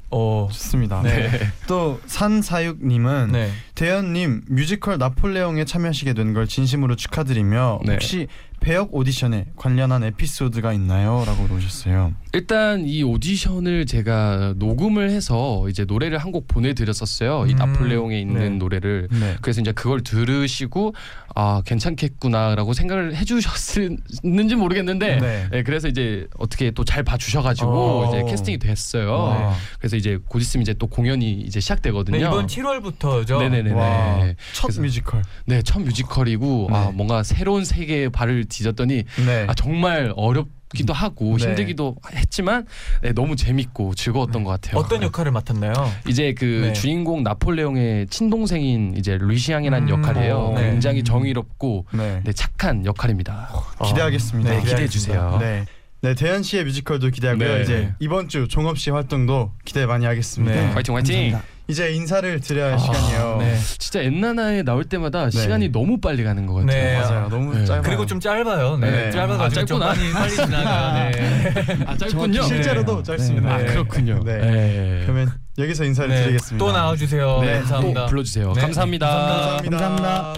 어, 0.10 0.48
좋습니다. 0.52 1.02
네. 1.02 1.30
또 1.68 2.00
산사육님은 2.06 3.32
네. 3.32 3.52
대현님 3.76 4.42
뮤지컬 4.48 4.98
나폴레옹에 4.98 5.66
참여하시게 5.66 6.14
된 6.14 6.34
걸 6.34 6.48
진심으로 6.48 6.96
축하드리며 6.96 7.80
네. 7.86 7.94
혹시 7.94 8.28
배역 8.62 8.94
오디션에 8.94 9.48
관련한 9.56 10.04
에피소드가 10.04 10.72
있나요?라고 10.74 11.44
물으셨어요. 11.46 12.14
일단 12.34 12.86
이 12.86 13.02
오디션을 13.04 13.88
제가 13.88 14.54
녹음을 14.56 15.10
해서 15.10 15.68
이제 15.68 15.84
노래를 15.84 16.18
한 16.20 16.32
곡 16.32 16.48
보내드렸었어요. 16.48 17.46
이 17.48 17.52
음, 17.54 17.58
나폴레옹에 17.58 18.18
있는 18.22 18.40
네. 18.40 18.50
노래를. 18.52 19.10
네. 19.12 19.36
그래서 19.42 19.60
이제 19.60 19.74
그걸 19.74 20.02
들으시고 20.02 20.94
아 21.36 21.62
괜찮겠구나라고 21.66 22.72
생각을 22.74 23.16
해주셨는지 23.18 24.56
모르겠는데 24.56 25.20
네. 25.20 25.48
네, 25.52 25.64
그래서 25.64 25.90
이제 25.90 26.28
어떻게 26.38 26.72
또 26.72 26.86
잘 26.86 27.04
봐주셔가지고 27.04 27.70
어. 27.70 28.08
이제 28.10 28.24
캐스팅이 28.32 28.60
됐어요. 28.60 29.12
와. 29.12 29.54
그래서 29.80 29.98
이제 29.98 30.18
곧 30.30 30.40
있으면 30.40 30.62
이제 30.62 30.74
또 30.76 30.88
공연이 30.88 31.42
이제 31.42 31.60
시작되거든요. 31.60 32.18
네, 32.18 32.24
이번 32.26 32.48
7월부터죠. 32.48 33.40
네네네네. 33.40 33.72
와, 33.74 34.20
첫 34.54 34.68
그래서- 34.68 34.82
뮤지컬. 34.82 35.24
네, 35.46 35.62
첫 35.64 35.82
뮤지컬이고 35.82 36.68
네. 36.70 36.76
아 36.78 36.92
뭔가 36.94 37.24
새로운 37.24 37.66
세계에 37.66 38.08
발을 38.08 38.46
디뎠더니 38.52 39.06
네. 39.26 39.46
아 39.48 39.54
정말 39.54 40.14
어렵 40.16 40.48
기도 40.74 40.94
하고 40.94 41.38
네. 41.38 41.48
힘들기도 41.48 41.96
했지만 42.14 42.66
네, 43.02 43.12
너무 43.12 43.36
재밌고 43.36 43.94
즐거웠던 43.96 44.44
것 44.44 44.52
같아요. 44.52 44.80
어떤 44.80 45.04
역할을 45.04 45.32
맡았나요? 45.32 45.74
이제 46.08 46.34
그 46.34 46.46
네. 46.68 46.74
주인공 46.74 47.24
나폴레옹의 47.24 48.08
친동생인 48.08 48.94
이제 48.96 49.18
루시앙이라는 49.20 49.90
음, 49.90 49.90
역할이에요. 49.90 50.38
어, 50.38 50.54
네. 50.60 50.72
굉장히 50.72 51.04
정의롭고 51.04 51.88
네. 51.94 52.22
네, 52.24 52.32
착한 52.34 52.86
역할입니다. 52.86 53.50
기대하겠습니다. 53.86 54.50
네, 54.50 54.62
기대해 54.62 54.88
주세요. 54.88 55.38
네. 55.42 55.66
네, 56.04 56.16
대현 56.16 56.42
씨의 56.42 56.64
뮤지컬도 56.64 57.10
기대하고요. 57.10 57.58
네. 57.58 57.62
이제 57.62 57.94
이번 58.00 58.28
주 58.28 58.48
종업 58.48 58.80
씨 58.80 58.90
활동도 58.92 59.52
기대 59.66 59.86
많이 59.86 60.06
하겠습니다. 60.06 60.56
네. 60.56 60.72
화이팅 60.72 60.96
화이팅. 60.96 61.32
감사합니다. 61.32 61.44
이제 61.72 61.94
인사를 61.94 62.42
드려야 62.42 62.68
할 62.68 62.74
아, 62.74 62.78
시간이에요. 62.78 63.38
네. 63.40 63.58
진짜 63.78 64.02
엔나나에 64.02 64.64
나올 64.64 64.84
때마다 64.84 65.30
네. 65.30 65.32
시간이 65.32 65.70
너무 65.70 66.02
빨리 66.02 66.22
가는 66.24 66.46
것 66.46 66.56
같아요. 66.56 66.68
네. 66.84 67.00
맞아요. 67.00 67.30
너무 67.30 67.56
네. 67.56 67.66
짧아요. 67.66 67.82
그리고 67.82 68.06
좀 68.06 68.20
짧아요. 68.20 68.78
네. 68.78 68.92
네. 68.92 69.12
짧아가지고 69.12 69.62
아, 69.62 69.66
좀 69.66 69.80
짧구나. 69.80 69.86
빨리 69.94 70.12
빨리 70.12 70.36
지나가요. 70.36 71.12
네. 71.16 71.86
아 71.88 71.98
짧군요. 71.98 72.44
실제로도 72.44 72.98
네. 72.98 73.04
짧습니다. 73.04 73.54
아 73.54 73.58
네. 73.58 73.66
그렇군요. 73.66 74.22
네. 74.26 74.38
네. 74.38 75.02
그러면 75.04 75.32
여기서 75.58 75.86
인사를 75.86 76.10
네. 76.10 76.24
드리겠습니다. 76.24 76.66
또 76.66 76.74
나와주세요. 76.74 77.40
네. 77.42 77.54
감사합니다. 77.60 78.02
꼭 78.02 78.10
불러주세요. 78.10 78.52
네. 78.54 78.62
감사합니다. 78.62 79.08
감사합니다. 79.08 79.78
감사합니다. 79.78 80.34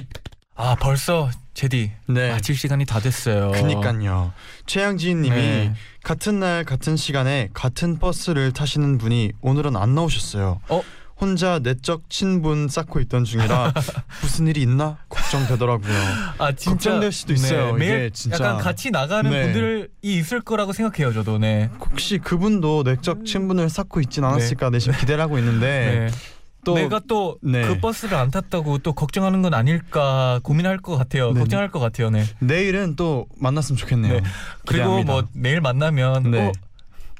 아 0.55 0.75
벌써 0.79 1.31
제디 1.55 1.91
네. 2.07 2.31
마칠 2.31 2.55
시간이 2.55 2.85
다 2.85 2.99
됐어요. 2.99 3.51
그니까요. 3.51 4.33
최양지님이 4.65 5.29
네. 5.29 5.73
같은 6.03 6.39
날 6.39 6.63
같은 6.63 6.95
시간에 6.95 7.49
같은 7.53 7.97
버스를 7.97 8.51
타시는 8.51 8.97
분이 8.97 9.31
오늘은 9.41 9.75
안 9.75 9.95
나오셨어요. 9.95 10.59
어? 10.69 10.81
혼자 11.19 11.59
내적 11.59 12.09
친분 12.09 12.67
쌓고 12.67 12.99
있던 13.01 13.23
중이라 13.23 13.73
무슨 14.21 14.47
일이 14.47 14.61
있나 14.61 14.97
걱정되더라고요. 15.09 15.93
아 16.37 16.51
진짜 16.51 16.71
걱정될 16.71 17.11
수도 17.11 17.33
있어요. 17.33 17.73
매일 17.73 17.93
이게 17.93 18.09
진짜. 18.11 18.43
약간 18.43 18.57
같이 18.57 18.91
나가는 18.91 19.29
네. 19.29 19.43
분들이 19.43 19.87
있을 20.01 20.41
거라고 20.41 20.73
생각해요. 20.73 21.13
저도 21.13 21.37
네. 21.37 21.69
혹시 21.79 22.17
그분도 22.17 22.83
내적 22.83 23.25
친분을 23.25 23.69
쌓고 23.69 24.01
있진 24.01 24.23
않았을까 24.23 24.69
내심 24.69 24.93
기대를 24.93 25.23
하고 25.23 25.37
있는데 25.37 26.09
네. 26.09 26.33
또 26.65 26.75
내가 26.75 26.99
또그 26.99 27.39
네. 27.43 27.79
버스를 27.79 28.17
안 28.17 28.31
탔다고 28.31 28.77
또 28.79 28.93
걱정하는 28.93 29.41
건 29.41 29.53
아닐까 29.53 30.39
고민할 30.43 30.77
것 30.77 30.97
같아요. 30.97 31.31
네. 31.33 31.39
걱정할 31.39 31.69
것 31.69 31.79
같아요. 31.79 32.09
네. 32.09 32.23
내일은 32.39 32.95
또 32.95 33.27
만났으면 33.37 33.77
좋겠네요. 33.77 34.13
네. 34.13 34.19
그리고 34.65 34.97
기대합니다. 34.97 35.11
뭐 35.11 35.23
내일 35.33 35.61
만나면 35.61 36.31
네. 36.31 36.47
어, 36.47 36.51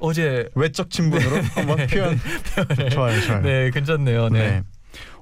어제 0.04 0.50
외적 0.56 0.90
친분으로 0.90 1.38
한번 1.56 1.78
표현 1.88 2.20
좋아요, 2.92 3.22
좋아요. 3.22 3.42
네 3.42 3.72
괜찮네요. 3.72 4.28
네. 4.28 4.40
네. 4.40 4.64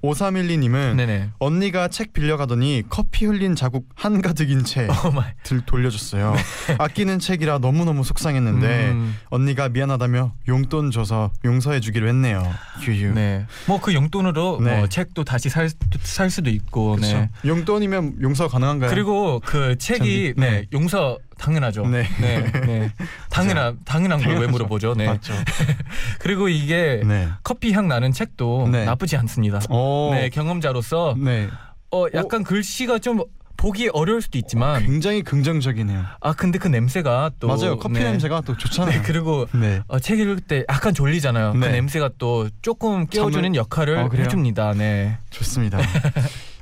5312님은 0.04 0.95
네네. 0.95 1.30
언니가 1.39 1.88
책 1.88 2.14
빌려가더니 2.14 2.84
커피 2.89 3.26
흘린 3.26 3.56
자국 3.56 3.88
한가득인 3.95 4.64
채 4.64 4.88
oh 5.05 5.11
my. 5.11 5.30
들 5.43 5.62
돌려줬어요. 5.66 6.34
아끼는 6.80 7.20
책이라 7.20 7.60
너무너무 7.60 8.04
속상했는데 8.04 8.91
음, 8.91 9.16
언니가 9.30 9.70
미안하다며 9.70 10.34
용돈 10.47 10.91
줘서 10.91 11.32
용서해주기로 11.43 12.08
했네요. 12.08 12.43
휴휴. 12.82 13.14
네. 13.14 13.45
뭐 13.68 13.82
그 13.82 13.93
용돈으로 13.95 14.60
네. 14.64 14.78
뭐 14.78 14.88
책도 14.88 15.24
다시 15.24 15.49
살, 15.49 15.70
살 16.04 16.30
수도 16.30 16.49
있고. 16.52 16.95
그쵸? 16.97 17.08
네. 17.08 17.30
용돈이면 17.45 18.18
용서 18.22 18.47
가능한가요? 18.47 18.89
그리고 18.91 19.39
그 19.43 19.76
책이 19.78 20.36
네. 20.38 20.49
네 20.52 20.66
용서 20.72 21.18
당연하죠. 21.39 21.88
네. 21.88 22.08
네. 22.22 22.52
네. 22.52 22.91
당연한 23.32 23.80
당연한 23.86 24.22
걸 24.22 24.38
왜. 24.38 24.45
물어보죠. 24.47 24.93
네. 24.93 25.08
맞죠. 25.08 25.34
그리고 26.20 26.47
이게 26.47 27.02
네. 27.04 27.28
커피 27.43 27.72
향 27.74 27.88
나는 27.88 28.12
책도 28.12 28.70
네. 28.72 28.86
나쁘지 28.86 29.18
않습니다. 29.18 29.60
오. 29.72 29.90
네 30.13 30.29
경험자로서 30.29 31.15
네. 31.17 31.47
어 31.91 32.05
약간 32.13 32.43
글씨가 32.43 32.99
좀 32.99 33.21
보기 33.57 33.89
어려울 33.93 34.21
수도 34.23 34.37
있지만 34.39 34.83
굉장히 34.83 35.21
긍정적이네요. 35.21 36.03
아 36.19 36.33
근데 36.33 36.57
그 36.57 36.67
냄새가 36.67 37.31
또 37.39 37.47
맞아요. 37.47 37.77
커피 37.77 37.95
네. 37.95 38.05
냄새가 38.05 38.41
또 38.41 38.57
좋잖아요. 38.57 38.95
네 38.97 39.01
그리고 39.05 39.45
네. 39.53 39.81
어, 39.87 39.99
책 39.99 40.19
읽을 40.19 40.39
때 40.39 40.65
약간 40.69 40.93
졸리잖아요. 40.95 41.51
그 41.53 41.57
네. 41.57 41.71
냄새가 41.73 42.09
또 42.17 42.49
조금 42.63 43.05
깨워주는 43.05 43.51
잠을- 43.51 43.55
역할을 43.55 43.97
어? 43.97 44.09
해줍니다. 44.13 44.73
네. 44.73 45.17
좋습니다. 45.29 45.77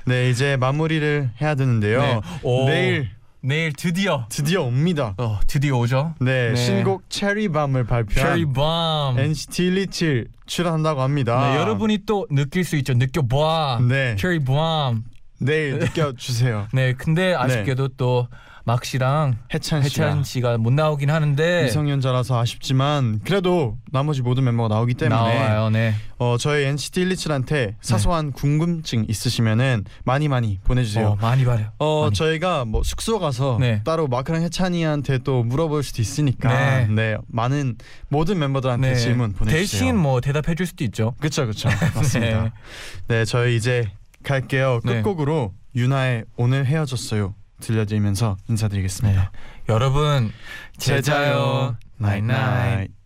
네 0.06 0.30
이제 0.30 0.58
마무리를 0.58 1.30
해야 1.40 1.56
되는데요. 1.56 2.02
네. 2.02 2.20
오. 2.44 2.66
내일 2.68 3.10
내일 3.42 3.74
드디어 3.74 4.26
드디어 4.30 4.64
옵니다. 4.64 5.14
어 5.18 5.40
드디어 5.48 5.78
오죠. 5.78 6.16
네, 6.20 6.50
네. 6.50 6.56
신곡 6.56 7.10
체리밤을 7.10 7.86
발표한 7.86 8.14
Cherry 8.14 8.46
Bomb. 8.46 9.22
NCT 9.22 9.72
127 9.72 10.28
출연한다고 10.46 11.02
합니다. 11.02 11.52
네, 11.52 11.58
여러분이 11.58 12.00
또 12.06 12.28
느낄 12.30 12.64
수 12.64 12.76
있죠. 12.78 12.94
느껴봐. 12.94 13.80
네 13.88 14.16
Bomb. 14.44 15.04
내일 15.40 15.80
느껴주세요. 15.80 16.68
네, 16.74 16.94
근데 16.94 17.34
아쉽게도 17.34 17.90
또 17.90 18.28
막 18.70 18.86
씨랑 18.86 19.36
해찬 19.52 19.82
씨가 19.82 20.06
해찬 20.06 20.24
씨가 20.24 20.58
못 20.60 20.72
나오긴 20.72 21.10
하는데 21.10 21.64
미성년자라서 21.64 22.40
아쉽지만 22.40 23.20
그래도 23.26 23.80
나머지 23.92 24.22
모든 24.22 24.44
멤버가 24.44 24.70
나오기 24.70 24.94
때문에 24.94 25.20
나와요. 25.20 25.72
네. 25.72 25.96
어, 26.20 26.38
저희 26.38 26.66
NCT 26.66 27.06
127한테 27.06 27.74
사소한 27.82 28.32
궁금증 28.32 29.06
있으시면은 29.10 29.86
많이 30.06 30.28
많이 30.28 30.60
보내주세요. 30.64 31.08
어, 31.08 31.16
많이 31.16 31.46
바래요. 31.46 31.72
어 31.80 32.04
많이. 32.04 32.14
저희가 32.14 32.66
뭐 32.66 32.84
숙소 32.84 33.18
가서 33.18 33.58
네. 33.60 33.82
따로 33.84 34.08
마크랑 34.08 34.44
해찬이한테 34.44 35.18
또 35.24 35.42
물어볼 35.42 35.82
수도 35.82 36.04
있으니까 36.04 36.54
네. 36.54 36.88
네, 36.92 37.18
많은 37.26 37.76
모든 38.10 38.38
멤버들한테 38.38 38.94
질문 38.94 39.34
보내주세요. 39.34 39.62
대신 39.62 39.98
뭐 39.98 40.22
대답해 40.22 40.54
줄 40.54 40.68
수도 40.68 40.84
있죠. 40.84 41.16
그렇죠 41.18 41.42
그렇죠 41.46 41.70
맞습니다. 41.96 42.44
네. 42.44 42.52
네 43.08 43.26
저희 43.26 43.56
이제 43.56 43.90
갈게요. 44.22 44.82
네. 44.84 45.02
끝곡으로 45.02 45.54
윤하의 45.76 46.26
오늘 46.36 46.68
헤어졌어요 46.68 47.34
들려드리면서 47.60 48.38
인사드리겠습니다. 48.48 49.32
여러분 49.70 50.32
제자요. 50.78 51.78
나잇나잇. 51.98 52.99